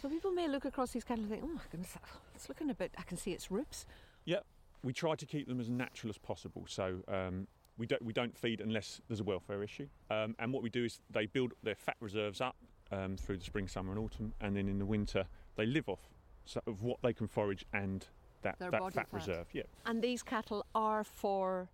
So 0.00 0.08
people 0.08 0.30
may 0.30 0.48
look 0.48 0.64
across 0.64 0.92
these 0.92 1.04
cattle 1.04 1.24
and 1.24 1.32
think, 1.32 1.42
oh 1.44 1.48
my 1.48 1.60
goodness, 1.70 1.94
it's 2.34 2.48
looking 2.48 2.70
a 2.70 2.74
bit, 2.74 2.92
I 2.96 3.02
can 3.02 3.16
see 3.16 3.32
its 3.32 3.50
ribs. 3.50 3.84
Yeah, 4.24 4.38
we 4.84 4.92
try 4.92 5.16
to 5.16 5.26
keep 5.26 5.48
them 5.48 5.58
as 5.58 5.68
natural 5.68 6.08
as 6.08 6.18
possible. 6.18 6.64
So 6.68 6.98
um, 7.08 7.48
we 7.78 7.86
don't 7.86 8.04
we 8.04 8.12
don't 8.12 8.36
feed 8.36 8.60
unless 8.60 9.00
there's 9.08 9.20
a 9.20 9.24
welfare 9.24 9.62
issue. 9.62 9.88
Um, 10.10 10.34
and 10.38 10.52
what 10.52 10.62
we 10.62 10.70
do 10.70 10.84
is 10.84 11.00
they 11.10 11.26
build 11.26 11.52
their 11.62 11.74
fat 11.74 11.96
reserves 12.00 12.40
up 12.40 12.56
um, 12.92 13.16
through 13.16 13.38
the 13.38 13.44
spring, 13.44 13.68
summer, 13.68 13.92
and 13.92 13.98
autumn, 13.98 14.32
and 14.40 14.56
then 14.56 14.68
in 14.68 14.78
the 14.78 14.86
winter 14.86 15.24
they 15.56 15.66
live 15.66 15.88
off 15.88 16.08
so 16.44 16.60
of 16.66 16.82
what 16.82 16.98
they 17.02 17.12
can 17.12 17.26
forage 17.26 17.64
and 17.72 18.06
that 18.42 18.58
Their 18.58 18.70
that 18.70 18.82
fat, 18.82 18.92
fat. 18.92 19.06
reserve. 19.12 19.46
Yeah. 19.52 19.64
And 19.84 20.02
these 20.02 20.22
cattle 20.22 20.64
are 20.74 21.04
for 21.04 21.68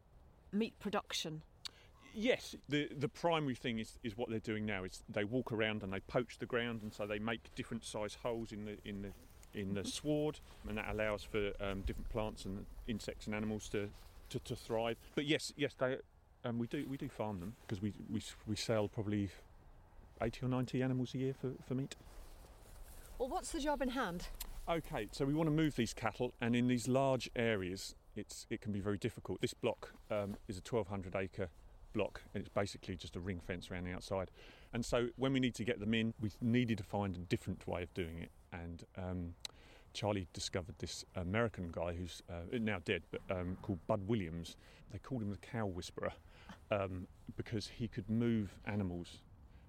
meat 0.52 0.75
production. 0.80 1.42
Yes, 2.16 2.54
the 2.68 2.88
the 2.97 3.09
primary 3.09 3.54
thing 3.56 3.78
is, 3.80 3.99
is 4.04 4.16
what 4.16 4.30
they're 4.30 4.38
doing 4.38 4.64
now 4.64 4.85
is 4.85 5.02
they 5.09 5.25
walk 5.25 5.52
around 5.52 5.83
and 5.83 5.92
they 5.92 6.00
poach 6.00 6.38
the 6.38 6.47
ground, 6.47 6.83
and 6.83 6.92
so 6.92 7.06
they 7.06 7.18
make 7.18 7.54
different 7.56 7.85
size 7.85 8.16
holes 8.23 8.52
in 8.52 8.64
the 8.64 8.78
in 8.85 9.02
the 9.02 9.11
in 9.59 9.75
the 9.75 9.85
sward, 9.85 10.40
and 10.68 10.78
that 10.78 10.88
allows 10.90 11.23
for 11.23 11.52
um, 11.61 11.83
different 11.83 12.09
plants 12.09 12.44
and 12.44 12.66
insects 12.88 13.26
and 13.26 13.35
animals 13.35 13.68
to, 13.68 13.88
to, 14.28 14.38
to 14.40 14.56
thrive. 14.56 14.97
But 15.14 15.26
yes, 15.26 15.52
yes, 15.56 15.75
they 15.78 15.97
um, 16.44 16.59
we 16.59 16.66
do 16.66 16.87
we 16.88 16.97
do 16.97 17.09
farm 17.09 17.40
them 17.40 17.54
because 17.66 17.83
we, 17.83 17.92
we 18.11 18.23
we 18.47 18.56
sell 18.56 18.88
probably 18.88 19.28
eighty 20.25 20.45
or 20.45 20.49
ninety 20.49 20.83
animals 20.83 21.14
a 21.14 21.19
year 21.19 21.35
for, 21.38 21.52
for 21.66 21.75
meat. 21.75 21.97
Well, 23.19 23.28
what's 23.28 23.52
the 23.52 23.61
job 23.61 23.83
in 23.83 23.90
hand? 23.90 24.28
Okay, 24.69 25.09
so 25.12 25.25
we 25.25 25.35
want 25.35 25.47
to 25.47 25.54
move 25.54 25.76
these 25.76 25.93
cattle, 25.93 26.33
and 26.40 26.57
in 26.57 26.66
these 26.69 26.88
large 26.88 27.31
areas, 27.37 27.95
it's 28.16 28.47
it 28.50 28.61
can 28.61 28.73
be 28.73 28.81
very 28.81 28.99
difficult. 28.99 29.40
This 29.40 29.54
block 29.54 29.93
um, 30.11 30.37
is 30.49 30.57
a 30.57 30.62
1,200 30.69 31.14
acre 31.14 31.49
block, 31.93 32.23
and 32.35 32.40
it's 32.40 32.52
basically 32.52 32.97
just 32.97 33.16
a 33.16 33.21
ring 33.21 33.40
fence 33.47 33.71
around 33.71 33.85
the 33.85 33.93
outside. 33.93 34.31
And 34.73 34.85
so 34.85 35.09
when 35.16 35.33
we 35.33 35.40
need 35.40 35.54
to 35.57 35.64
get 35.64 35.81
them 35.81 35.95
in, 35.95 36.14
we 36.21 36.31
needed 36.40 36.78
to 36.78 36.85
find 36.85 37.16
a 37.16 37.21
different 37.21 37.66
way 37.69 37.83
of 37.83 37.95
doing 37.95 38.19
it. 38.19 38.31
And 38.52 38.85
um, 38.99 39.35
Charlie 39.93 40.26
discovered 40.33 40.75
this 40.78 41.04
American 41.14 41.71
guy 41.71 41.95
who's 41.95 42.23
uh, 42.28 42.59
now 42.59 42.78
dead, 42.85 43.02
but 43.11 43.21
um, 43.31 43.57
called 43.62 43.78
Bud 43.87 44.09
Williams. 44.09 44.57
They 44.93 44.99
called 44.99 45.23
him 45.23 45.31
the 45.31 45.37
cow 45.38 45.66
whisperer 45.66 46.12
um, 46.71 47.07
because 47.37 47.69
he 47.69 47.87
could 47.87 48.11
move 48.11 48.57
animals 48.66 49.21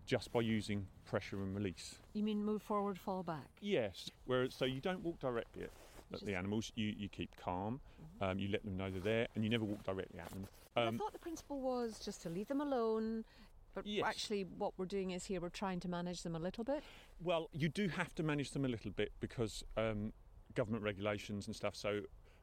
just 0.06 0.32
by 0.32 0.42
using 0.42 0.88
pressure 1.06 1.42
and 1.42 1.56
release. 1.56 1.96
You 2.14 2.24
mean 2.24 2.44
move 2.44 2.62
forward, 2.62 2.98
fall 3.00 3.24
back? 3.24 3.50
Yes. 3.62 4.10
Whereas, 4.26 4.54
so 4.56 4.66
you 4.66 4.82
don't 4.82 5.02
walk 5.04 5.20
directly 5.20 5.64
at, 5.64 5.72
at 6.14 6.26
the 6.26 6.36
animals. 6.36 6.72
You 6.76 6.94
you 6.98 7.10
keep 7.10 7.36
calm. 7.36 7.82
Um, 8.22 8.40
you 8.40 8.48
let 8.48 8.64
them 8.64 8.78
know 8.78 8.90
they're 8.90 9.02
there, 9.02 9.28
and 9.36 9.44
you 9.44 9.50
never 9.50 9.66
walk 9.66 9.84
directly 9.84 10.20
at 10.20 10.30
them. 10.30 10.48
I 10.78 10.88
Um, 10.88 10.98
thought 10.98 11.12
the 11.14 11.20
principle 11.20 11.60
was 11.60 12.00
just 12.00 12.22
to 12.24 12.30
leave 12.30 12.48
them 12.48 12.62
alone. 12.62 13.26
But 13.74 13.86
Yes. 13.86 14.06
actually, 14.06 14.44
what 14.46 14.74
we're 14.78 14.86
doing 14.86 15.12
is 15.12 15.26
here 15.26 15.42
we're 15.42 15.50
trying 15.50 15.82
to 15.82 15.90
manage 15.90 16.22
them 16.22 16.34
a 16.36 16.40
little 16.40 16.64
bit. 16.64 16.82
well, 17.20 17.50
you 17.52 17.68
do 17.68 17.90
have 17.90 18.16
to 18.16 18.24
manage 18.24 18.52
them 18.52 18.64
a 18.64 18.70
little 18.70 18.92
bit 18.92 19.12
because 19.20 19.64
um, 19.76 20.14
government 20.54 20.84
regulations 20.84 21.48
and 21.48 21.56
stuff. 21.56 21.76
So 21.76 22.02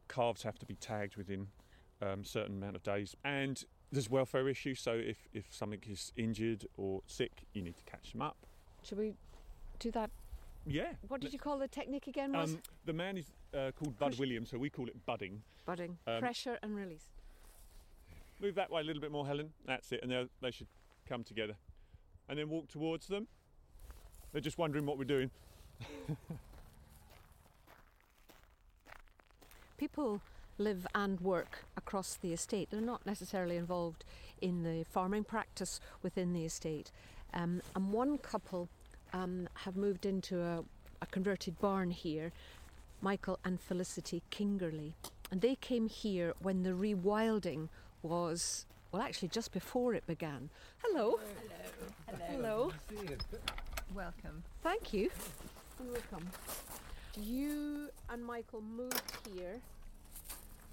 calves 0.09 0.43
have 0.43 0.59
to 0.59 0.67
be 0.67 0.75
tagged 0.75 1.17
within 1.17 1.49
um, 2.03 2.23
certain 2.23 2.57
amount 2.57 2.77
of 2.77 2.83
days, 2.83 3.15
and 3.25 3.65
there's 3.93 4.09
welfare 4.11 4.49
issues. 4.49 4.81
So 4.81 4.93
if 4.93 5.29
if 5.33 5.45
something 5.55 5.81
is 5.89 6.13
injured 6.17 6.67
or 6.77 7.03
sick, 7.07 7.45
you 7.53 7.63
need 7.63 7.77
to 7.77 7.85
catch 7.85 8.13
them 8.13 8.23
up. 8.23 8.37
Should 8.83 8.99
we 8.99 9.15
do 9.79 9.91
that? 9.93 10.11
Yeah. 10.67 10.93
What 11.09 11.21
did 11.21 11.33
you 11.33 11.39
call 11.39 11.59
the 11.59 11.69
technique 11.69 12.07
again? 12.07 12.33
Was 12.33 12.55
Um, 12.55 12.63
the 12.85 12.93
man 12.93 13.17
is 13.19 13.27
uh, 13.53 13.71
called 13.79 13.99
Bud 13.99 14.11
Push- 14.13 14.19
Williams, 14.21 14.51
so 14.51 14.59
we 14.59 14.71
call 14.71 14.87
it 14.89 15.05
budding. 15.07 15.43
budding, 15.67 15.99
um, 16.07 16.21
pressure 16.21 16.59
and 16.63 16.75
release. 16.77 17.07
Move 18.41 18.55
that 18.57 18.71
way 18.71 18.81
a 18.81 18.85
little 18.85 19.01
bit 19.03 19.11
more, 19.13 19.27
Helen. 19.27 19.53
That's 19.67 19.93
it, 19.93 20.01
and 20.03 20.11
they 20.11 20.27
they 20.41 20.51
should 20.51 20.69
come 21.09 21.23
together, 21.25 21.57
and 22.29 22.39
then 22.39 22.49
walk 22.49 22.69
towards 22.69 23.07
them. 23.07 23.29
They're 24.33 24.41
just 24.41 24.57
wondering 24.59 24.87
what 24.87 24.97
we're 24.99 25.05
doing. 25.05 25.31
People 29.77 30.21
live 30.63 30.87
and 30.95 31.21
work 31.21 31.65
across 31.77 32.15
the 32.15 32.33
estate. 32.33 32.69
They're 32.71 32.81
not 32.81 33.05
necessarily 33.05 33.57
involved 33.57 34.05
in 34.41 34.63
the 34.63 34.85
farming 34.85 35.25
practice 35.25 35.81
within 36.03 36.33
the 36.33 36.45
estate. 36.45 36.91
Um, 37.35 37.63
and 37.75 37.93
one 37.93 38.19
couple 38.19 38.69
um, 39.13 39.49
have 39.55 39.77
moved 39.77 40.07
into 40.07 40.41
a, 40.41 40.65
a 41.01 41.07
converted 41.07 41.59
barn 41.61 41.91
here, 41.91 42.33
Michael 43.01 43.39
and 43.45 43.61
Felicity 43.61 44.23
Kingerley. 44.31 44.93
And 45.31 45.41
they 45.41 45.57
came 45.57 45.89
here 45.89 46.35
when 46.41 46.63
the 46.63 46.71
rewilding 46.71 47.69
was, 48.03 48.67
well, 48.93 49.03
actually 49.03 49.29
just 49.29 49.53
before 49.53 49.95
it 49.95 50.07
began. 50.07 50.51
Hello. 50.79 51.19
Hello. 52.07 52.25
Hello. 52.29 52.73
Welcome. 53.95 54.43
Thank 54.63 54.93
you. 54.93 55.11
And 55.79 55.91
welcome. 55.91 56.29
You 57.21 57.89
and 58.11 58.25
Michael 58.25 58.63
moved 58.63 59.13
here 59.35 59.61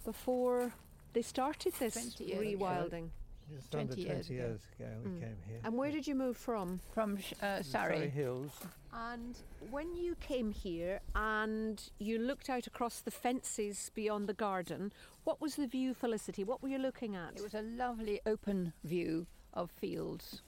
before 0.04 0.74
they 1.14 1.22
started 1.22 1.74
this 1.80 1.94
20 1.94 2.24
years. 2.24 2.40
rewilding. 2.60 3.10
Just 3.52 3.74
under 3.74 3.94
20 3.96 4.06
20 4.06 4.16
years 4.16 4.30
years, 4.30 4.62
ago. 4.80 4.86
ago, 4.86 4.96
we 5.04 5.10
Mm. 5.10 5.20
came 5.22 5.38
here. 5.48 5.60
And 5.64 5.76
where 5.76 5.90
did 5.92 6.06
you 6.06 6.14
move 6.14 6.38
from? 6.38 6.82
From 6.94 7.18
uh, 7.42 7.64
Surrey 7.64 7.64
Surrey. 7.98 8.10
Hills. 8.10 8.52
And 8.94 9.36
when 9.72 9.96
you 9.96 10.14
came 10.16 10.52
here 10.52 11.00
and 11.16 11.82
you 11.98 12.20
looked 12.20 12.48
out 12.50 12.68
across 12.68 13.00
the 13.02 13.10
fences 13.12 13.90
beyond 13.96 14.28
the 14.30 14.34
garden, 14.36 14.94
what 15.24 15.42
was 15.42 15.56
the 15.56 15.66
view, 15.66 15.96
Felicity? 15.96 16.44
What 16.44 16.62
were 16.62 16.70
you 16.70 16.78
looking 16.78 17.16
at? 17.16 17.36
It 17.38 17.42
was 17.42 17.56
a 17.56 17.64
lovely 17.64 18.22
open 18.28 18.74
view 18.84 19.26
of 19.56 19.72
fields 19.72 20.44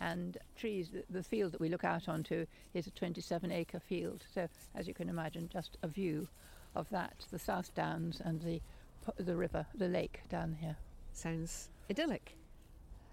and 0.00 0.38
trees. 0.56 0.88
The, 0.90 1.04
the 1.10 1.22
field 1.22 1.52
that 1.52 1.60
we 1.60 1.68
look 1.68 1.84
out 1.84 2.08
onto 2.08 2.46
is 2.72 2.86
a 2.86 2.90
27 2.92 3.52
acre 3.52 3.80
field. 3.80 4.24
So, 4.32 4.48
as 4.74 4.88
you 4.88 4.94
can 4.94 5.10
imagine, 5.10 5.50
just 5.52 5.76
a 5.82 5.88
view 5.88 6.28
of 6.74 6.88
that, 6.90 7.26
the 7.30 7.38
South 7.38 7.74
Downs 7.74 8.22
and 8.24 8.40
the, 8.40 8.58
p- 8.58 8.62
the 9.16 9.36
river, 9.36 9.66
the 9.74 9.88
lake 9.88 10.20
down 10.28 10.56
here. 10.60 10.76
Sounds 11.12 11.68
idyllic. 11.90 12.36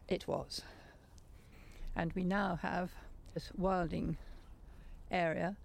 It 0.07 0.27
was. 0.27 0.61
And 1.95 2.11
we 2.13 2.23
now 2.23 2.59
have 2.61 2.91
this 3.33 3.51
wilding 3.57 4.17
area 5.11 5.55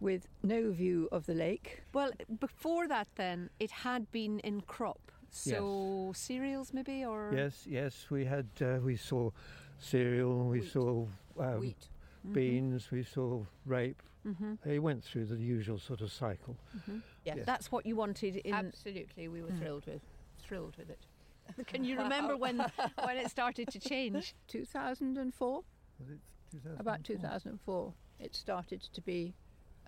with 0.00 0.26
no 0.42 0.70
view 0.70 1.08
of 1.12 1.26
the 1.26 1.34
lake. 1.34 1.82
Well, 1.92 2.10
before 2.38 2.88
that, 2.88 3.08
then, 3.16 3.50
it 3.58 3.70
had 3.70 4.10
been 4.12 4.40
in 4.40 4.62
crop. 4.62 5.00
So 5.32 6.12
cereals, 6.14 6.72
maybe, 6.72 7.04
or 7.04 7.30
Yes, 7.32 7.64
yes, 7.66 8.06
we 8.10 8.24
had, 8.24 8.46
uh, 8.60 8.78
we 8.82 8.96
saw 8.96 9.30
cereal, 9.78 10.48
we 10.48 10.60
Wheat. 10.60 10.72
saw 10.72 11.06
um, 11.38 11.60
Wheat. 11.60 11.88
Beans, 12.32 12.90
we 12.90 13.02
saw 13.02 13.44
rape. 13.64 14.02
hmm 14.22 14.54
They 14.64 14.78
went 14.78 15.02
through 15.04 15.26
the 15.26 15.36
usual 15.36 15.78
sort 15.78 16.00
of 16.00 16.12
cycle. 16.12 16.56
hmm 16.86 16.98
Yes. 17.24 17.36
Yes. 17.38 17.46
That's 17.46 17.72
what 17.72 17.86
you 17.86 17.96
wanted 17.96 18.36
in. 18.36 18.54
Absolutely, 18.54 19.28
we 19.28 19.42
were 19.42 19.50
Mm. 19.50 19.58
thrilled 19.58 19.86
with 19.86 20.02
thrilled 20.38 20.76
with 20.76 20.90
it. 20.90 21.06
Can 21.66 21.84
you 21.84 21.98
remember 21.98 22.36
when 22.36 22.58
when 23.04 23.16
it 23.16 23.30
started 23.30 23.68
to 23.68 23.78
change? 23.80 24.34
2004, 24.48 25.62
Was 25.98 26.10
it 26.10 26.18
2004? 26.52 26.80
about 26.80 27.04
2004, 27.04 27.94
it 28.18 28.34
started 28.34 28.80
to 28.82 29.00
be 29.02 29.34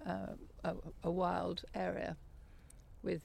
uh, 0.07 0.35
a, 0.65 0.75
a 1.05 1.11
wild 1.11 1.65
area 1.75 2.17
with 3.03 3.23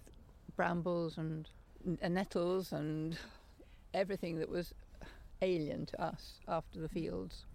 brambles 0.56 1.18
and 1.18 1.50
n- 1.86 2.14
nettles 2.14 2.72
and 2.74 3.18
everything 3.94 4.38
that 4.40 4.50
was 4.50 4.74
alien 5.42 5.86
to 5.86 6.02
us 6.02 6.40
after 6.48 6.80
the 6.80 6.90
fields. 6.90 7.46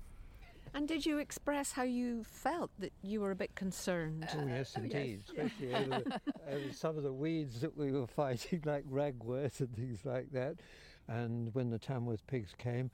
And 0.74 0.88
did 0.88 1.04
you 1.04 1.18
express 1.18 1.72
how 1.72 1.82
you 1.82 2.24
felt 2.24 2.70
that 2.78 2.92
you 3.02 3.20
were 3.20 3.30
a 3.30 3.36
bit 3.36 3.54
concerned? 3.54 4.26
Oh, 4.34 4.46
yes, 4.46 4.74
Oh, 4.78 4.82
yes. 4.84 4.92
indeed. 4.94 5.20
Especially 5.28 5.74
over, 5.74 6.02
over 6.50 6.72
some 6.72 6.96
of 6.96 7.02
the 7.02 7.12
weeds 7.12 7.60
that 7.60 7.76
we 7.76 7.92
were 7.92 8.06
fighting, 8.16 8.62
like 8.64 8.84
ragwort 8.90 9.60
and 9.60 9.74
things 9.76 10.00
like 10.04 10.30
that. 10.32 10.56
And 11.08 11.54
when 11.54 11.70
the 11.70 11.78
Tamworth 11.78 12.26
pigs 12.26 12.52
came, 12.56 12.90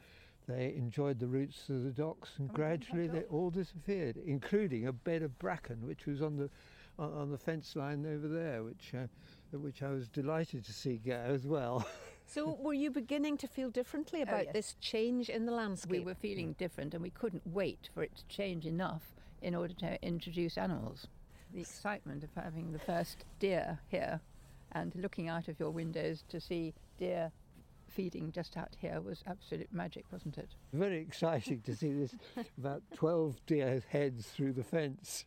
they 0.48 0.74
enjoyed 0.76 1.18
the 1.18 1.26
roots 1.26 1.68
of 1.68 1.84
the 1.84 1.90
docks, 1.90 2.30
and 2.38 2.48
Oh, 2.50 2.54
gradually 2.54 3.06
they 3.06 3.22
all 3.24 3.50
disappeared, 3.50 4.16
including 4.16 4.86
a 4.86 4.92
bed 4.92 5.22
of 5.22 5.38
bracken, 5.38 5.86
which 5.86 6.06
was 6.06 6.22
on 6.22 6.36
the 6.36 6.48
on, 6.98 7.12
on 7.12 7.30
the 7.30 7.36
fence 7.38 7.76
line 7.76 8.06
over 8.06 8.26
there, 8.26 8.64
which 8.64 8.92
uh, 8.94 9.06
which 9.56 9.82
I 9.82 9.90
was 9.90 10.08
delighted 10.08 10.64
to 10.64 10.72
see 10.72 10.96
go 10.96 11.12
as 11.12 11.46
well. 11.46 11.86
So, 12.28 12.58
were 12.60 12.74
you 12.74 12.90
beginning 12.90 13.38
to 13.38 13.48
feel 13.48 13.70
differently 13.70 14.20
oh, 14.20 14.24
about 14.24 14.44
yes. 14.44 14.52
this 14.52 14.76
change 14.80 15.30
in 15.30 15.46
the 15.46 15.52
landscape? 15.52 15.90
We 15.90 16.00
were 16.00 16.14
feeling 16.14 16.50
mm. 16.50 16.58
different 16.58 16.92
and 16.92 17.02
we 17.02 17.08
couldn't 17.08 17.42
wait 17.46 17.88
for 17.94 18.02
it 18.02 18.14
to 18.16 18.24
change 18.26 18.66
enough 18.66 19.14
in 19.40 19.54
order 19.54 19.72
to 19.74 20.02
introduce 20.04 20.58
animals. 20.58 21.06
The 21.54 21.60
excitement 21.60 22.22
of 22.22 22.28
having 22.34 22.72
the 22.72 22.78
first 22.78 23.24
deer 23.38 23.78
here 23.88 24.20
and 24.72 24.94
looking 24.94 25.28
out 25.28 25.48
of 25.48 25.58
your 25.58 25.70
windows 25.70 26.22
to 26.28 26.38
see 26.38 26.74
deer 26.98 27.32
feeding 27.88 28.30
just 28.30 28.58
out 28.58 28.76
here 28.78 29.00
was 29.00 29.24
absolute 29.26 29.72
magic, 29.72 30.04
wasn't 30.12 30.36
it? 30.36 30.50
Very 30.74 30.98
exciting 30.98 31.62
to 31.62 31.74
see 31.74 31.94
this 31.94 32.14
about 32.58 32.82
12 32.94 33.40
deer 33.46 33.82
heads 33.88 34.26
through 34.26 34.52
the 34.52 34.64
fence. 34.64 35.24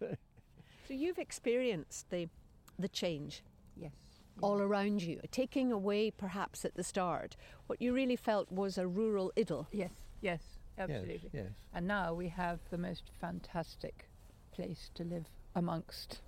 So, 0.88 0.94
you've 0.94 1.18
experienced 1.18 2.12
the 2.12 2.30
the 2.78 2.90
change 2.90 3.44
Yes. 3.76 3.92
All 4.42 4.62
around 4.62 5.02
you, 5.02 5.20
taking 5.32 5.72
away 5.72 6.12
perhaps 6.12 6.66
at 6.66 6.76
the 6.76 6.84
start 6.84 7.36
what 7.68 7.82
you 7.82 7.94
really 7.94 8.16
felt 8.16 8.52
was 8.52 8.78
a 8.78 8.88
rural 8.88 9.32
idyll. 9.38 9.68
Yes, 9.72 9.92
yes, 10.22 10.42
absolutely. 10.78 11.30
Yes, 11.34 11.46
yes. 11.46 11.52
And 11.74 11.88
now 11.88 12.14
we 12.14 12.28
have 12.30 12.60
the 12.70 12.78
most 12.78 13.12
fantastic 13.20 14.10
place 14.52 14.90
to 14.96 15.04
live 15.04 15.26
amongst. 15.56 16.22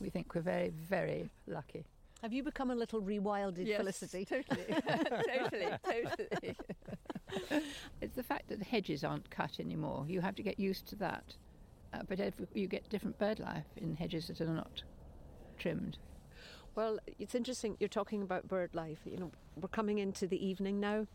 We 0.00 0.10
think 0.10 0.34
we're 0.34 0.42
very, 0.42 0.70
very 0.70 1.30
lucky. 1.46 1.84
Have 2.22 2.32
you 2.32 2.44
become 2.44 2.70
a 2.70 2.74
little 2.74 3.02
rewilded, 3.02 3.76
Felicity? 3.76 4.24
Totally, 4.28 4.64
totally, 4.88 5.66
totally. 5.84 6.56
it's 8.00 8.14
the 8.14 8.22
fact 8.22 8.48
that 8.48 8.60
the 8.60 8.64
hedges 8.64 9.02
aren't 9.02 9.28
cut 9.30 9.58
anymore. 9.58 10.04
You 10.08 10.20
have 10.20 10.36
to 10.36 10.42
get 10.42 10.58
used 10.60 10.86
to 10.88 10.96
that. 10.96 11.34
Uh, 11.92 12.02
but 12.08 12.20
every, 12.20 12.46
you 12.54 12.68
get 12.68 12.88
different 12.88 13.18
bird 13.18 13.40
life 13.40 13.66
in 13.76 13.96
hedges 13.96 14.28
that 14.28 14.40
are 14.40 14.46
not 14.46 14.82
trimmed. 15.58 15.98
Well, 16.74 16.98
it's 17.18 17.34
interesting 17.34 17.76
you're 17.80 17.88
talking 17.88 18.22
about 18.22 18.48
bird 18.48 18.74
life. 18.74 19.00
You 19.04 19.16
know, 19.18 19.30
we're 19.60 19.68
coming 19.68 19.98
into 19.98 20.26
the 20.26 20.44
evening 20.44 20.80
now. 20.80 21.06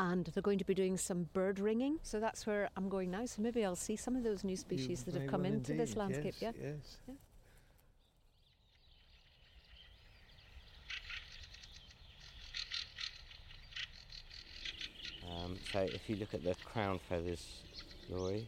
And 0.00 0.26
they're 0.26 0.42
going 0.42 0.58
to 0.58 0.64
be 0.64 0.74
doing 0.74 0.96
some 0.96 1.28
bird 1.32 1.58
ringing. 1.58 1.98
So 2.02 2.20
that's 2.20 2.46
where 2.46 2.68
I'm 2.76 2.88
going 2.88 3.10
now. 3.10 3.26
So 3.26 3.42
maybe 3.42 3.64
I'll 3.64 3.74
see 3.74 3.96
some 3.96 4.14
of 4.14 4.22
those 4.22 4.44
new 4.44 4.56
species 4.56 5.04
You 5.06 5.12
that 5.12 5.20
have 5.20 5.30
come 5.30 5.42
well 5.42 5.52
into 5.52 5.72
this 5.74 5.96
landscape. 5.96 6.36
yes, 6.40 6.54
yeah. 6.56 6.68
Yes. 6.72 6.98
Um, 15.28 15.56
so 15.72 15.80
if 15.80 16.08
you 16.08 16.16
look 16.16 16.34
at 16.34 16.44
the 16.44 16.54
crown 16.64 16.98
feathers, 17.08 17.62
Laurie, 18.08 18.46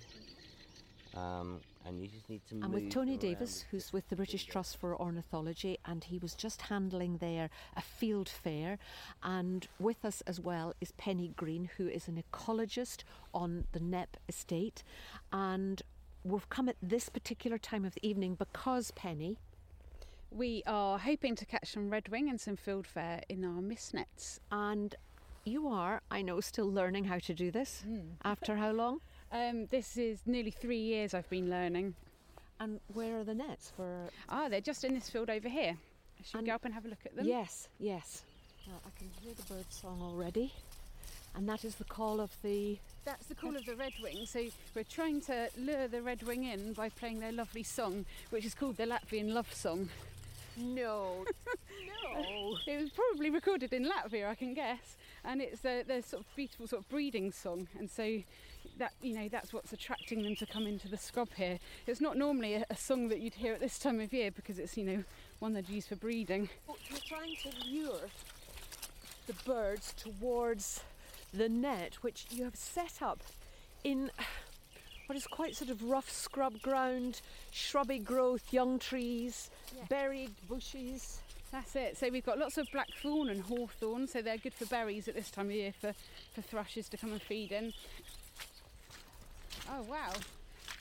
um, 1.15 1.61
and 1.87 1.99
you 2.01 2.09
just 2.09 2.29
need 2.29 2.43
to 2.49 2.61
I'm 2.63 2.73
with 2.73 2.91
Tony 2.91 3.13
around 3.13 3.21
Davis, 3.21 3.65
who's 3.71 3.93
with 3.93 4.09
the 4.09 4.17
British. 4.17 4.45
Trust 4.45 4.77
for 4.77 4.95
Ornithology, 5.01 5.79
and 5.85 6.05
he 6.05 6.19
was 6.19 6.35
just 6.35 6.63
handling 6.63 7.19
there 7.19 7.51
a 7.77 7.83
fieldfare. 7.83 8.79
And 9.23 9.67
with 9.79 10.05
us 10.05 10.21
as 10.27 10.39
well 10.41 10.75
is 10.81 10.93
Penny 10.93 11.33
Green, 11.37 11.71
who 11.77 11.89
is 11.89 12.07
an 12.09 12.23
ecologist 12.23 13.05
on 13.33 13.65
the 13.73 13.81
Knepp 13.81 14.19
estate. 14.29 14.83
And 15.33 15.83
we've 16.25 16.49
come 16.51 16.69
at 16.69 16.77
this 16.83 17.09
particular 17.09 17.59
time 17.59 17.85
of 17.85 17.95
the 17.95 18.07
evening 18.07 18.35
because, 18.35 18.91
Penny, 18.93 19.39
We 20.31 20.63
are 20.67 20.99
hoping 20.99 21.35
to 21.37 21.45
catch 21.45 21.73
some 21.73 21.91
redwing 21.91 22.29
and 22.31 22.41
some 22.41 22.57
fieldfare 22.57 23.23
in 23.29 23.45
our 23.45 23.61
mist 23.61 23.95
nets. 23.95 24.39
and 24.53 24.95
you 25.45 25.67
are, 25.69 26.03
I 26.11 26.23
know, 26.23 26.41
still 26.41 26.71
learning 26.71 27.05
how 27.05 27.19
to 27.19 27.35
do 27.35 27.51
this. 27.51 27.81
Hmm. 27.85 28.11
After 28.23 28.57
how 28.57 28.71
long? 28.73 29.01
Um, 29.33 29.67
this 29.67 29.97
is 29.97 30.21
nearly 30.27 30.51
three 30.51 30.79
years 30.81 31.15
I've 31.15 31.29
been 31.31 31.49
learning. 31.51 31.95
And 32.59 32.81
where 32.93 33.19
are 33.19 33.25
the 33.25 33.35
nets 33.35 33.73
for? 33.77 34.09
Ah, 34.29 34.49
they're 34.49 34.61
just 34.61 34.85
in 34.85 34.95
this 34.95 35.09
field 35.09 35.31
over 35.31 35.49
here. 35.49 35.77
I 36.19 36.23
should 36.25 36.39
And- 36.39 36.47
go 36.47 36.55
up 36.55 36.65
and 36.65 36.75
have 36.75 36.85
a 36.85 36.89
look 36.89 37.07
at 37.07 37.15
them. 37.17 37.27
Yes, 37.27 37.69
yes. 37.79 38.23
Well, 38.67 38.81
I 38.85 38.91
can 38.99 39.09
hear 39.23 39.33
the 39.35 39.43
bird 39.55 39.73
song 39.73 40.01
already, 40.03 40.53
and 41.35 41.49
that 41.49 41.65
is 41.65 41.77
the 41.77 41.85
call 41.85 42.21
of 42.21 42.31
the 42.43 42.79
That's 43.05 43.27
the 43.27 43.35
call 43.35 43.57
of 43.57 43.65
the 43.65 43.73
redwing. 43.75 44.29
So 44.29 44.47
we're 44.75 44.85
trying 44.85 45.23
to 45.23 45.49
lure 45.57 45.89
the 45.89 45.99
redwing 46.03 46.45
in 46.53 46.75
by 46.75 46.91
playing 46.91 47.21
their 47.21 47.33
lovely 47.33 47.63
song, 47.63 48.05
which 48.29 48.45
is 48.45 48.55
called 48.55 48.77
the 48.77 48.85
Latvian 48.85 49.33
Love 49.33 49.53
Song. 49.55 49.89
No, 50.59 51.25
no. 52.13 52.59
It 52.67 52.79
was 52.79 52.91
probably 52.91 53.31
recorded 53.31 53.73
in 53.73 53.87
Latvia, 53.87 54.29
I 54.29 54.35
can 54.35 54.53
guess, 54.53 54.97
and 55.25 55.41
it's 55.41 55.63
their 55.63 55.85
sort 56.03 56.23
of 56.25 56.37
beautiful 56.37 56.67
sort 56.67 56.83
of 56.83 56.89
breeding 56.91 57.33
song. 57.33 57.69
And 57.79 57.89
so 57.91 58.23
that 58.79 58.93
you 59.03 59.15
know 59.15 59.29
that's 59.29 59.53
what's 59.53 59.73
attracting 59.73 60.23
them 60.23 60.35
to 60.37 60.47
come 60.47 60.67
into 60.67 60.89
the 60.89 60.97
scrub 60.97 61.29
here. 61.37 61.59
It's 61.87 62.01
not 62.01 62.17
normally 62.17 62.55
a, 62.55 62.65
a 62.71 62.77
song 62.77 63.09
that 63.09 63.21
you'd 63.21 63.35
hear 63.35 63.53
at 63.55 63.61
this 63.61 63.79
time 63.79 64.01
of 64.01 64.13
year 64.13 64.31
because 64.31 64.59
it's 64.59 64.77
you 64.77 64.85
know 64.85 65.05
one 65.39 65.53
they'd 65.53 65.69
use 65.69 65.87
for 65.87 65.97
breeding. 65.97 66.49
You're 66.89 66.99
trying 67.07 67.37
to 67.43 67.51
lure 67.71 68.01
the 69.27 69.35
birds 69.45 69.93
towards 69.95 70.83
the 71.33 71.49
net, 71.49 71.95
which 72.03 72.27
you 72.31 72.45
have 72.45 72.57
set 72.57 73.01
up 73.03 73.21
in 73.85 74.11
what 75.07 75.17
is 75.17 75.27
quite 75.27 75.57
sort 75.57 75.71
of 75.71 75.83
rough 75.83 76.11
scrub 76.11 76.61
ground, 76.63 77.21
shrubby 77.51 77.99
growth, 77.99 78.53
young 78.53 78.79
trees, 78.79 79.51
Yeah. 79.77 79.85
buried 79.89 80.31
bushes. 80.49 81.21
That's 81.53 81.75
it. 81.75 81.97
So 81.99 82.09
we've 82.11 82.25
got 82.25 82.39
lots 82.39 82.59
of 82.59 82.69
blackthorn 82.73 83.29
and 83.29 83.43
hawthorn, 83.43 84.07
so 84.07 84.23
they're 84.23 84.39
good 84.39 84.55
for 84.55 84.67
berries 84.67 85.09
at 85.09 85.17
this 85.17 85.31
time 85.33 85.47
of 85.47 85.53
year 85.53 85.73
for, 85.81 85.95
for 86.33 86.43
thrushes 86.43 86.89
to 86.91 86.97
come 86.97 87.11
and 87.13 87.21
feed 87.21 87.51
in. 87.51 87.73
Oh 89.73 89.83
wow, 89.83 90.11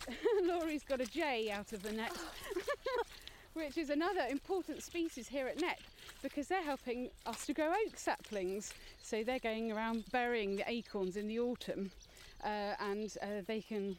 Laurie's 0.43 0.84
got 0.84 0.99
a 0.99 1.06
jay 1.06 1.52
out 1.52 1.73
of 1.73 1.84
the 1.84 1.91
net, 1.91 2.12
which 3.54 3.78
is 3.78 3.91
another 3.91 4.21
important 4.30 4.82
species 4.82 5.28
here 5.28 5.47
at 5.47 5.60
Knepp 5.60 5.78
because 6.23 6.47
they're 6.47 6.63
helping 6.63 7.12
us 7.28 7.45
to 7.45 7.54
grow 7.54 7.67
oak 7.67 7.95
saplings. 7.95 8.73
So 9.04 9.23
they're 9.23 9.38
going 9.38 9.71
around 9.71 10.06
burying 10.12 10.56
the 10.56 10.63
acorns 10.67 11.17
in 11.17 11.28
the 11.28 11.39
autumn, 11.39 11.91
uh, 12.43 12.73
and 12.80 13.15
uh, 13.21 13.43
they 13.45 13.62
can 13.62 13.95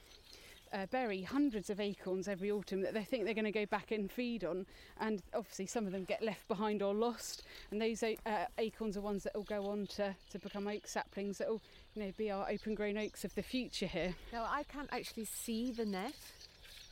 uh, 0.72 0.86
bury 0.86 1.22
hundreds 1.22 1.70
of 1.70 1.80
acorns 1.80 2.28
every 2.28 2.50
autumn 2.50 2.82
that 2.82 2.94
they 2.94 3.04
think 3.04 3.24
they're 3.24 3.34
going 3.34 3.44
to 3.44 3.50
go 3.50 3.66
back 3.66 3.90
and 3.90 4.10
feed 4.10 4.44
on, 4.44 4.66
and 4.98 5.22
obviously 5.34 5.66
some 5.66 5.86
of 5.86 5.92
them 5.92 6.04
get 6.04 6.22
left 6.22 6.46
behind 6.48 6.82
or 6.82 6.94
lost. 6.94 7.42
And 7.70 7.80
those 7.80 8.02
uh, 8.02 8.16
acorns 8.58 8.96
are 8.96 9.00
ones 9.00 9.24
that 9.24 9.34
will 9.34 9.42
go 9.42 9.66
on 9.66 9.86
to, 9.96 10.14
to 10.30 10.38
become 10.38 10.68
oak 10.68 10.86
saplings 10.86 11.38
that 11.38 11.48
will, 11.48 11.62
you 11.94 12.02
know, 12.02 12.12
be 12.16 12.30
our 12.30 12.48
open-grown 12.48 12.98
oaks 12.98 13.24
of 13.24 13.34
the 13.34 13.42
future 13.42 13.86
here. 13.86 14.14
Now 14.32 14.46
I 14.48 14.62
can't 14.64 14.88
actually 14.92 15.24
see 15.24 15.72
the 15.72 15.84
net. 15.84 16.14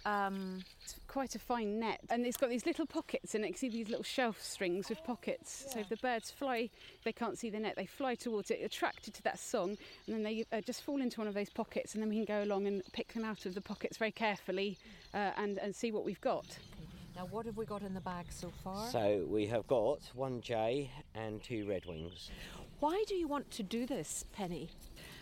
Um, 0.05 0.61
it's 0.83 0.97
quite 1.07 1.35
a 1.35 1.39
fine 1.39 1.81
net, 1.81 2.01
and 2.11 2.25
it's 2.25 2.37
got 2.37 2.51
these 2.51 2.65
little 2.65 2.87
pockets 2.87 3.35
in 3.35 3.45
it. 3.45 3.49
You 3.49 3.57
see 3.57 3.69
these 3.69 3.89
little 3.89 4.05
shelf 4.05 4.43
strings 4.43 4.89
with 4.89 5.03
pockets. 5.05 5.65
Yeah. 5.67 5.73
So 5.75 5.81
if 5.81 5.89
the 5.89 5.97
birds 5.97 6.31
fly, 6.31 6.71
they 7.05 7.13
can't 7.13 7.39
see 7.39 7.51
the 7.51 7.59
net. 7.59 7.75
They 7.77 7.87
fly 7.87 8.15
towards 8.15 8.51
it, 8.51 8.61
attracted 8.63 9.15
to 9.15 9.23
that 9.25 9.39
song, 9.39 9.77
and 10.07 10.17
then 10.17 10.23
they 10.23 10.45
uh, 10.53 10.61
just 10.61 10.83
fall 10.83 11.01
into 11.01 11.21
one 11.21 11.29
of 11.29 11.35
those 11.35 11.51
pockets, 11.51 11.95
and 11.95 12.03
then 12.03 12.09
we 12.09 12.17
can 12.17 12.25
go 12.25 12.43
along 12.43 12.67
and 12.67 12.83
pick 12.93 13.13
them 13.13 13.25
out 13.25 13.45
of 13.45 13.55
the 13.55 13.61
pockets 13.61 13.97
very 13.99 14.13
carefully, 14.13 14.79
uh, 15.15 15.33
and 15.37 15.59
and 15.59 15.75
see 15.75 15.93
what 15.93 16.05
we've 16.05 16.21
got. 16.21 16.59
Now, 17.17 17.27
what 17.27 17.47
have 17.47 17.57
we 17.57 17.67
got 17.67 17.83
in 17.83 17.95
the 17.95 18.01
bag 18.01 18.27
so 18.31 18.53
far? 18.63 18.89
So 18.91 19.27
we 19.29 19.47
have 19.49 19.67
got 19.67 19.99
one 20.15 20.41
jay 20.41 20.93
and 21.17 21.43
two 21.43 21.65
redwings. 21.65 22.31
Why 22.79 23.03
do 23.09 23.17
you 23.17 23.27
want 23.27 23.51
to 23.53 23.65
do 23.65 23.87
this, 23.87 24.25
Penny? 24.33 24.71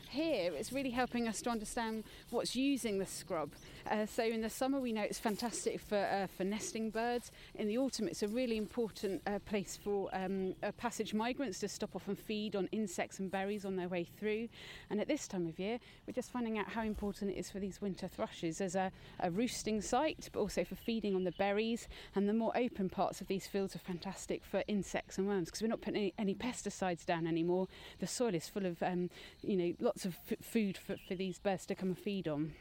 Here, 0.08 0.52
it's 0.54 0.72
really 0.72 0.90
helping 0.90 1.28
us 1.28 1.40
to 1.42 1.50
understand 1.50 2.04
what's 2.30 2.56
using 2.56 2.98
the 2.98 3.06
scrub. 3.06 3.50
Uh, 3.90 4.06
so 4.06 4.24
in 4.24 4.40
the 4.40 4.50
summer, 4.50 4.80
we 4.80 4.92
know 4.92 5.02
it's 5.02 5.18
fantastic 5.18 5.80
for 5.80 5.96
uh, 5.96 6.26
for 6.36 6.44
nesting 6.44 6.90
birds. 6.90 7.30
In 7.54 7.68
the 7.68 7.78
autumn, 7.78 8.08
it's 8.08 8.22
a 8.22 8.28
really 8.28 8.56
important 8.56 9.22
uh, 9.26 9.38
place 9.40 9.78
for 9.82 10.08
um, 10.12 10.54
uh, 10.62 10.72
passage 10.72 11.14
migrants 11.14 11.60
to 11.60 11.68
stop 11.68 11.94
off 11.94 12.08
and 12.08 12.18
feed 12.18 12.56
on 12.56 12.68
insects 12.72 13.20
and 13.20 13.30
berries 13.30 13.64
on 13.64 13.76
their 13.76 13.88
way 13.88 14.04
through. 14.04 14.48
And 14.90 15.00
at 15.00 15.08
this 15.08 15.28
time 15.28 15.46
of 15.46 15.58
year, 15.58 15.78
we're 16.06 16.14
just 16.14 16.32
finding 16.32 16.58
out 16.58 16.68
how 16.68 16.82
important 16.82 17.30
it 17.30 17.36
is 17.36 17.50
for 17.50 17.60
these 17.60 17.80
winter 17.80 18.08
thrushes 18.08 18.60
as 18.60 18.74
a, 18.74 18.90
a 19.20 19.30
roosting 19.30 19.80
site, 19.80 20.28
but 20.32 20.40
also 20.40 20.64
for 20.64 20.74
feeding 20.74 21.14
on 21.14 21.24
the 21.24 21.32
berries. 21.32 21.88
And 22.14 22.28
the 22.28 22.34
more 22.34 22.56
open 22.56 22.88
parts 22.88 23.20
of 23.20 23.28
these 23.28 23.46
fields 23.46 23.76
are 23.76 23.80
fantastic 23.80 24.44
for 24.44 24.64
insects 24.66 25.18
and 25.18 25.26
worms 25.26 25.48
because 25.48 25.62
we're 25.62 25.68
not 25.68 25.80
putting 25.80 25.96
any, 25.96 26.14
any, 26.18 26.34
pesticides 26.34 27.04
down 27.04 27.26
anymore. 27.26 27.68
The 28.00 28.06
soil 28.06 28.34
is 28.34 28.48
full 28.48 28.66
of, 28.66 28.82
um, 28.82 29.10
you 29.42 29.56
know, 29.56 29.72
lots 29.96 30.04
of 30.04 30.18
f- 30.30 30.44
food 30.44 30.76
for, 30.76 30.96
for 31.08 31.14
these 31.14 31.38
birds 31.38 31.64
to 31.64 31.74
come 31.74 31.88
and 31.88 31.98
feed 31.98 32.28
on. 32.28 32.52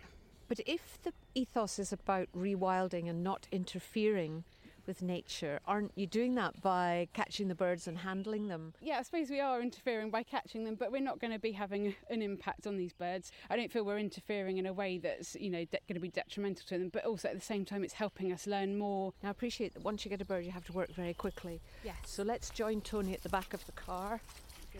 But 0.48 0.62
if 0.66 1.02
the 1.04 1.12
ethos 1.34 1.80
is 1.80 1.92
about 1.92 2.30
rewilding 2.34 3.10
and 3.10 3.24
not 3.24 3.48
interfering 3.52 4.46
with 4.88 5.02
nature, 5.02 5.60
aren't 5.68 5.92
you 5.96 6.08
doing 6.08 6.36
that 6.36 6.62
by 6.62 7.10
catching 7.14 7.50
the 7.50 7.56
birds 7.56 7.88
and 7.88 7.98
handling 7.98 8.48
them? 8.48 8.74
Yeah, 8.80 9.00
I 9.00 9.02
suppose 9.02 9.30
we 9.30 9.42
are 9.42 9.60
interfering 9.60 10.12
by 10.12 10.24
catching 10.24 10.64
them, 10.64 10.76
but 10.76 10.94
we're 10.94 11.02
not 11.02 11.20
going 11.20 11.34
to 11.34 11.40
be 11.40 11.52
having 11.52 11.94
an 12.10 12.22
impact 12.22 12.68
on 12.68 12.78
these 12.78 12.94
birds. 12.94 13.32
I 13.50 13.58
don't 13.58 13.70
feel 13.72 13.84
we're 13.84 13.98
interfering 13.98 14.58
in 14.58 14.66
a 14.66 14.74
way 14.74 14.98
that's 15.00 15.36
you 15.36 15.50
know 15.50 15.66
de- 15.66 15.80
going 15.90 15.96
to 15.96 16.00
be 16.00 16.10
detrimental 16.10 16.64
to 16.68 16.78
them, 16.78 16.90
but 16.90 17.04
also 17.04 17.28
at 17.28 17.34
the 17.34 17.42
same 17.42 17.66
time, 17.66 17.84
it's 17.84 17.96
helping 17.96 18.32
us 18.32 18.48
learn 18.48 18.78
more. 18.78 19.12
Now, 19.24 19.30
I 19.30 19.32
appreciate 19.32 19.74
that 19.74 19.84
once 19.84 20.06
you 20.06 20.10
get 20.10 20.22
a 20.22 20.26
bird, 20.26 20.46
you 20.46 20.52
have 20.52 20.66
to 20.68 20.74
work 20.74 20.94
very 20.94 21.16
quickly. 21.16 21.60
Yes. 21.84 21.98
So 22.06 22.24
let's 22.24 22.50
join 22.52 22.80
Tony 22.80 23.14
at 23.14 23.24
the 23.24 23.30
back 23.30 23.54
of 23.54 23.66
the 23.66 23.74
car. 23.74 24.22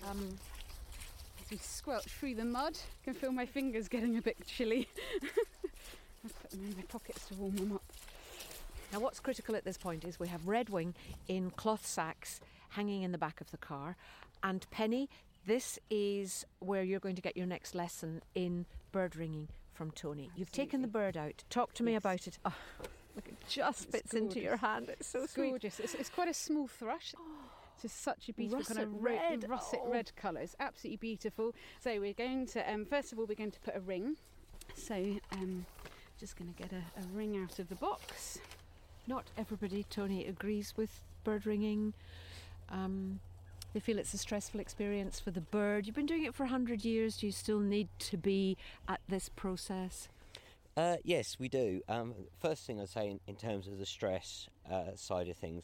Um, 0.10 0.38
we 1.52 1.58
squelch 1.58 2.06
through 2.06 2.36
the 2.36 2.46
mud, 2.46 2.78
I 2.78 3.04
can 3.04 3.14
feel 3.14 3.32
my 3.32 3.46
fingers 3.46 3.88
getting 3.88 4.18
a 4.18 4.22
bit 4.22 4.38
chilly. 4.46 4.88
I'll 6.24 6.32
put 6.42 6.52
them 6.52 6.66
in 6.70 6.76
my 6.76 6.84
pockets 6.84 7.28
to 7.28 7.36
warm 7.36 7.56
them 7.56 7.74
up. 7.74 7.84
Now, 8.92 9.00
what's 9.00 9.20
critical 9.20 9.56
at 9.56 9.66
this 9.66 9.78
point 9.78 10.06
is 10.06 10.20
we 10.20 10.28
have 10.28 10.42
Redwing 10.42 10.94
in 11.28 11.52
cloth 11.52 11.86
sacks 11.86 12.40
hanging 12.70 13.04
in 13.04 13.12
the 13.12 13.18
back 13.18 13.42
of 13.42 13.52
the 13.52 13.58
car, 13.58 13.96
and 14.44 14.66
Penny, 14.72 15.10
this 15.46 15.80
is 15.90 16.46
where 16.60 16.84
you're 16.84 17.00
going 17.00 17.16
to 17.16 17.22
get 17.22 17.38
your 17.38 17.46
next 17.46 17.76
lesson 17.76 18.22
in 18.34 18.66
bird 18.92 19.16
ringing 19.16 19.48
from 19.74 19.92
Tony. 19.92 20.32
You've 20.36 20.52
taken 20.52 20.82
the 20.82 20.88
bird 20.88 21.18
out. 21.18 21.44
Talk 21.50 21.74
to 21.76 21.84
me 21.84 21.94
yes. 21.94 22.00
about 22.00 22.28
it. 22.28 22.40
Oh, 22.46 22.54
look, 23.16 23.28
it 23.28 23.38
just 23.48 23.92
fits 23.92 24.14
into 24.14 24.40
your 24.40 24.58
hand. 24.58 24.90
It's 24.90 25.08
so 25.08 25.24
it's 25.24 25.34
sweet. 25.34 25.50
Gorgeous. 25.50 25.80
It's, 25.80 25.94
it's 25.94 26.10
quite 26.10 26.30
a 26.30 26.34
small 26.34 26.68
thrush. 26.68 27.14
Oh. 27.18 27.35
It's 27.84 27.94
such 27.94 28.30
a 28.30 28.34
beautiful 28.34 28.60
russet 28.60 28.78
kind 28.78 28.88
of 28.96 29.04
red, 29.04 29.50
russet 29.50 29.82
oh. 29.84 29.92
red 29.92 30.12
colour. 30.16 30.40
It's 30.40 30.56
absolutely 30.60 30.98
beautiful. 30.98 31.54
So 31.80 32.00
we're 32.00 32.14
going 32.14 32.48
to, 32.48 32.72
um, 32.72 32.86
first 32.86 33.12
of 33.14 33.20
all, 33.20 33.26
we're 33.26 33.36
going 33.36 33.52
to 33.52 33.60
put 33.60 33.76
a 33.76 33.80
ring. 33.80 34.16
So 34.74 34.96
um, 35.34 35.66
just 36.20 36.38
going 36.38 36.54
to 36.54 36.62
get 36.62 36.72
a, 36.72 36.78
a 37.00 37.08
ring 37.14 37.38
out 37.38 37.60
of 37.60 37.70
the 37.70 37.76
box. 37.76 38.40
Not 39.08 39.26
everybody, 39.38 39.86
Tony, 39.90 40.26
agrees 40.26 40.74
with 40.76 41.02
bird 41.24 41.46
ringing. 41.46 41.94
Um, 42.70 43.20
they 43.74 43.80
feel 43.80 44.00
it's 44.00 44.14
a 44.14 44.18
stressful 44.18 44.60
experience 44.60 45.20
for 45.20 45.32
the 45.32 45.42
bird. 45.42 45.86
You've 45.86 45.96
been 45.96 46.06
doing 46.06 46.24
it 46.24 46.34
for 46.34 46.44
100 46.44 46.86
years. 46.86 47.18
Do 47.18 47.26
you 47.26 47.32
still 47.32 47.60
need 47.60 47.90
to 48.00 48.18
be 48.18 48.58
at 48.88 49.02
this 49.10 49.30
process? 49.30 50.08
Uh, 50.78 50.98
yes, 51.04 51.38
we 51.40 51.50
do. 51.50 51.82
Um, 51.88 52.14
first 52.40 52.66
thing 52.66 52.80
I'd 52.80 52.90
say 52.90 53.10
in, 53.10 53.20
in 53.28 53.36
terms 53.36 53.68
of 53.68 53.78
the 53.78 53.86
stress 53.86 54.50
uh, 54.70 54.96
side 54.96 55.28
of 55.28 55.38
things, 55.38 55.64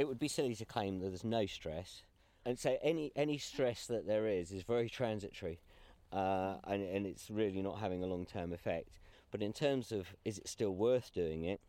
it 0.00 0.08
would 0.08 0.18
be 0.18 0.28
silly 0.28 0.54
to 0.54 0.64
claim 0.64 0.98
that 0.98 1.08
there's 1.08 1.24
no 1.24 1.44
stress. 1.44 2.04
And 2.46 2.58
so 2.58 2.78
any, 2.82 3.12
any 3.14 3.36
stress 3.36 3.86
that 3.86 4.06
there 4.06 4.26
is 4.26 4.50
is 4.50 4.62
very 4.62 4.88
transitory 4.88 5.60
uh, 6.10 6.54
and, 6.66 6.82
and 6.82 7.06
it's 7.06 7.30
really 7.30 7.60
not 7.60 7.80
having 7.80 8.02
a 8.02 8.06
long 8.06 8.24
term 8.24 8.54
effect. 8.54 8.98
But 9.30 9.42
in 9.42 9.52
terms 9.52 9.92
of 9.92 10.14
is 10.24 10.38
it 10.38 10.48
still 10.48 10.74
worth 10.74 11.12
doing 11.12 11.44
it? 11.44 11.60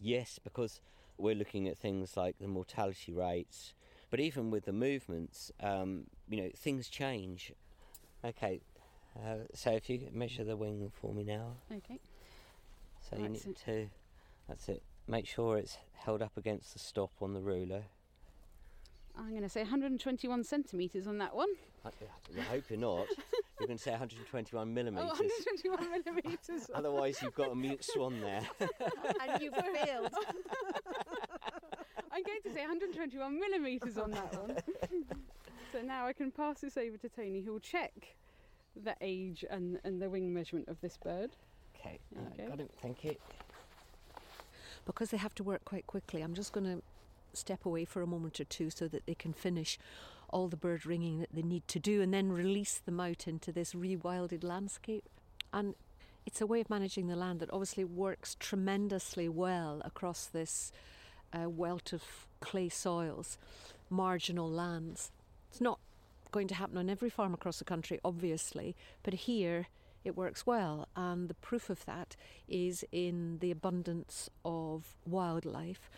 Yes, 0.00 0.38
because 0.44 0.80
we're 1.18 1.34
looking 1.34 1.66
at 1.66 1.76
things 1.76 2.16
like 2.16 2.36
the 2.38 2.46
mortality 2.46 3.12
rates, 3.12 3.74
but 4.10 4.20
even 4.20 4.52
with 4.52 4.64
the 4.64 4.72
movements, 4.72 5.50
um, 5.60 6.04
you 6.28 6.40
know, 6.40 6.50
things 6.56 6.88
change. 6.88 7.52
Okay, 8.24 8.60
uh, 9.16 9.38
so 9.54 9.72
if 9.72 9.90
you 9.90 10.08
measure 10.12 10.44
the 10.44 10.56
wing 10.56 10.92
for 10.94 11.12
me 11.12 11.24
now. 11.24 11.56
Okay. 11.70 11.98
So 13.10 13.16
you 13.16 13.28
need 13.28 13.56
to, 13.64 13.88
that's 14.48 14.68
it, 14.68 14.84
make 15.10 15.26
sure 15.26 15.58
it's 15.58 15.76
held 15.92 16.22
up 16.22 16.36
against 16.36 16.72
the 16.72 16.78
stop 16.78 17.10
on 17.20 17.34
the 17.34 17.40
ruler. 17.40 17.82
I'm 19.18 19.30
going 19.30 19.42
to 19.42 19.48
say 19.48 19.60
121 19.60 20.44
centimetres 20.44 21.06
on 21.06 21.18
that 21.18 21.34
one. 21.34 21.48
I, 21.84 21.88
I 22.38 22.42
hope 22.42 22.64
you're 22.70 22.78
not. 22.78 23.06
you're 23.58 23.66
going 23.66 23.76
to 23.76 23.82
say 23.82 23.90
121 23.90 24.72
millimetres. 24.72 25.04
Oh, 25.04 25.08
121 25.08 25.90
millimetres. 25.90 26.70
Otherwise, 26.74 27.20
you've 27.20 27.34
got 27.34 27.50
a 27.50 27.54
mute 27.54 27.84
swan 27.84 28.20
there. 28.20 28.42
and 28.60 29.42
you've 29.42 29.54
failed. 29.54 30.10
I'm 32.12 32.22
going 32.22 32.42
to 32.44 32.52
say 32.52 32.60
121 32.60 33.38
millimetres 33.38 33.98
on 33.98 34.12
that 34.12 34.40
one. 34.40 34.56
so 35.72 35.82
now 35.82 36.06
I 36.06 36.12
can 36.12 36.30
pass 36.30 36.60
this 36.60 36.76
over 36.76 36.96
to 36.98 37.08
Tony, 37.08 37.42
who 37.42 37.52
will 37.52 37.60
check 37.60 38.14
the 38.82 38.94
age 39.00 39.44
and, 39.50 39.80
and 39.84 40.00
the 40.00 40.08
wing 40.08 40.32
measurement 40.32 40.68
of 40.68 40.80
this 40.80 40.96
bird. 40.96 41.30
Okay, 41.76 41.98
uh, 42.16 42.48
got 42.48 42.60
it. 42.60 42.70
Thank 42.80 43.04
you. 43.04 43.16
Because 44.86 45.10
they 45.10 45.16
have 45.16 45.34
to 45.36 45.44
work 45.44 45.64
quite 45.64 45.86
quickly, 45.86 46.22
I'm 46.22 46.34
just 46.34 46.52
going 46.52 46.66
to 46.66 46.82
step 47.32 47.64
away 47.64 47.84
for 47.84 48.02
a 48.02 48.06
moment 48.06 48.40
or 48.40 48.44
two 48.44 48.70
so 48.70 48.88
that 48.88 49.06
they 49.06 49.14
can 49.14 49.32
finish 49.32 49.78
all 50.30 50.48
the 50.48 50.56
bird 50.56 50.86
ringing 50.86 51.20
that 51.20 51.32
they 51.32 51.42
need 51.42 51.66
to 51.68 51.78
do 51.78 52.00
and 52.00 52.14
then 52.14 52.30
release 52.30 52.78
them 52.78 53.00
out 53.00 53.26
into 53.26 53.52
this 53.52 53.72
rewilded 53.72 54.44
landscape. 54.44 55.04
And 55.52 55.74
it's 56.26 56.40
a 56.40 56.46
way 56.46 56.60
of 56.60 56.70
managing 56.70 57.08
the 57.08 57.16
land 57.16 57.40
that 57.40 57.52
obviously 57.52 57.84
works 57.84 58.36
tremendously 58.38 59.28
well 59.28 59.80
across 59.84 60.26
this 60.26 60.72
uh, 61.32 61.48
welt 61.48 61.92
of 61.92 62.02
clay 62.40 62.68
soils, 62.68 63.38
marginal 63.88 64.48
lands. 64.48 65.10
It's 65.50 65.60
not 65.60 65.78
going 66.30 66.48
to 66.48 66.54
happen 66.54 66.78
on 66.78 66.88
every 66.88 67.10
farm 67.10 67.34
across 67.34 67.58
the 67.58 67.64
country, 67.64 67.98
obviously, 68.04 68.76
but 69.02 69.14
here 69.14 69.66
it 70.04 70.16
works 70.16 70.46
well. 70.46 70.88
And 70.96 71.28
the 71.28 71.34
proof 71.34 71.70
of 71.70 71.84
that 71.86 72.16
is 72.48 72.84
in 72.92 73.38
the 73.38 73.50
abundance 73.50 74.30
of 74.44 74.96
wildlife 75.04 75.90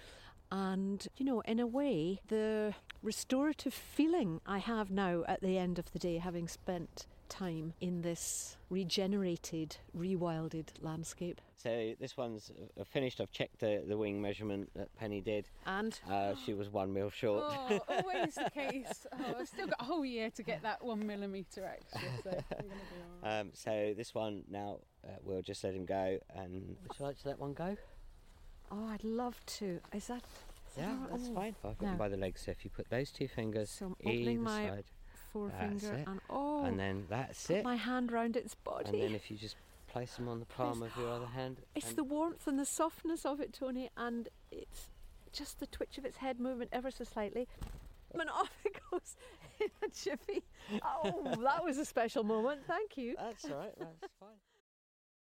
and, 0.53 1.09
you 1.17 1.25
know, 1.25 1.41
in 1.41 1.59
a 1.59 1.67
way, 1.67 2.21
the 2.29 2.75
restorative 3.03 3.73
feeling 3.73 4.43
I 4.45 4.59
have 4.59 4.91
now 4.91 5.25
at 5.27 5.41
the 5.41 5.57
end 5.57 5.79
of 5.79 5.91
the 5.93 5.99
day, 5.99 6.19
having 6.19 6.47
spent 6.47 7.07
time 7.33 7.73
in 7.81 8.03
this 8.03 8.59
regenerated, 8.68 9.77
rewilded 9.97 10.66
landscape. 10.81 11.40
So 11.57 11.95
this 11.99 12.16
one's 12.16 12.53
uh, 12.79 12.85
finished. 12.85 13.21
I've 13.21 13.33
checked 13.33 13.61
the, 13.61 13.83
the 13.88 13.97
wing 13.97 14.21
measurement 14.21 14.71
that 14.77 14.95
Penny 14.97 15.23
did. 15.23 15.49
And? 15.64 15.99
Uh, 16.11 16.35
she 16.45 16.53
was 16.53 16.68
one 16.68 16.92
mil 16.92 17.09
short. 17.09 17.45
Oh, 17.47 17.81
always 17.88 18.35
the 18.35 18.51
case. 18.51 19.07
Oh, 19.25 19.35
I've 19.40 19.49
still 19.49 19.66
got 19.66 19.81
a 19.81 19.85
whole 19.85 20.05
year 20.05 20.31
to 20.31 20.42
get 20.42 20.62
that 20.62 20.83
one 20.83 21.07
millimetre 21.07 21.64
extra, 21.64 22.01
so 22.25 22.59
um, 23.23 23.51
so 23.53 23.95
this 23.97 24.14
one 24.14 24.42
now, 24.51 24.79
uh, 25.07 25.12
we'll 25.23 25.42
just 25.42 25.62
let 25.64 25.75
him 25.75 25.85
go. 25.85 26.18
And 26.35 26.77
would 26.83 26.99
you 26.99 27.05
like 27.05 27.21
to 27.23 27.29
let 27.29 27.38
one 27.38 27.53
go? 27.53 27.77
Oh, 28.71 28.88
I'd 28.88 29.05
love 29.05 29.38
to. 29.59 29.81
Is 29.95 30.09
that... 30.09 30.23
yeah, 30.77 30.97
that's 31.11 31.29
oh, 31.31 31.35
fine. 31.35 31.55
I've 31.64 31.79
got 31.79 31.92
no. 31.92 31.97
by 31.97 32.09
the 32.09 32.16
legs. 32.16 32.42
So 32.45 32.51
if 32.51 32.64
you 32.64 32.71
put 32.71 32.90
those 32.90 33.11
two 33.11 33.29
fingers 33.29 33.71
so 33.71 33.87
I'm 33.87 33.97
opening 34.01 34.42
my 34.42 34.68
side, 34.68 34.85
forefinger 35.33 36.05
and 36.07 36.21
oh, 36.31 36.64
and 36.64 36.79
then 36.79 37.07
that's 37.09 37.51
it. 37.51 37.64
My 37.64 37.77
hand 37.77 38.12
round 38.12 38.37
its 38.37 38.55
body. 38.55 38.90
And 38.90 39.03
then 39.03 39.14
if 39.14 39.31
you 39.31 39.37
just 39.37 39.57
place 39.88 40.14
them 40.14 40.29
on 40.29 40.40
the 40.40 40.47
palm 40.47 40.83
of 40.83 40.90
your 40.97 41.11
other 41.11 41.27
hand. 41.27 41.59
It's 41.75 41.92
the 41.92 42.05
warmth 42.05 42.47
and 42.47 42.59
the 42.59 42.64
softness 42.64 43.27
of 43.27 43.40
it, 43.40 43.53
Tony, 43.53 43.90
and 43.97 44.29
it's 44.51 44.88
just 45.33 45.61
the 45.61 45.66
twitch 45.66 45.99
of 45.99 46.05
its 46.05 46.16
head 46.18 46.40
movement 46.40 46.71
ever 46.73 46.90
so 46.90 47.05
slightly. 47.05 47.47
And 48.18 48.29
off 48.31 48.51
it 48.64 48.79
goes 48.90 49.16
in 49.61 49.68
a 49.83 49.88
jiffy. 49.88 50.42
Oh, 50.83 51.37
that 51.42 51.64
was 51.64 51.79
a 51.79 51.85
special 51.85 52.25
moment. 52.25 52.61
Thank 52.66 52.97
you. 52.97 53.14
That's 53.18 53.45
all 53.47 53.59
right. 53.59 53.75
That's 53.79 54.12
fine. 54.21 54.29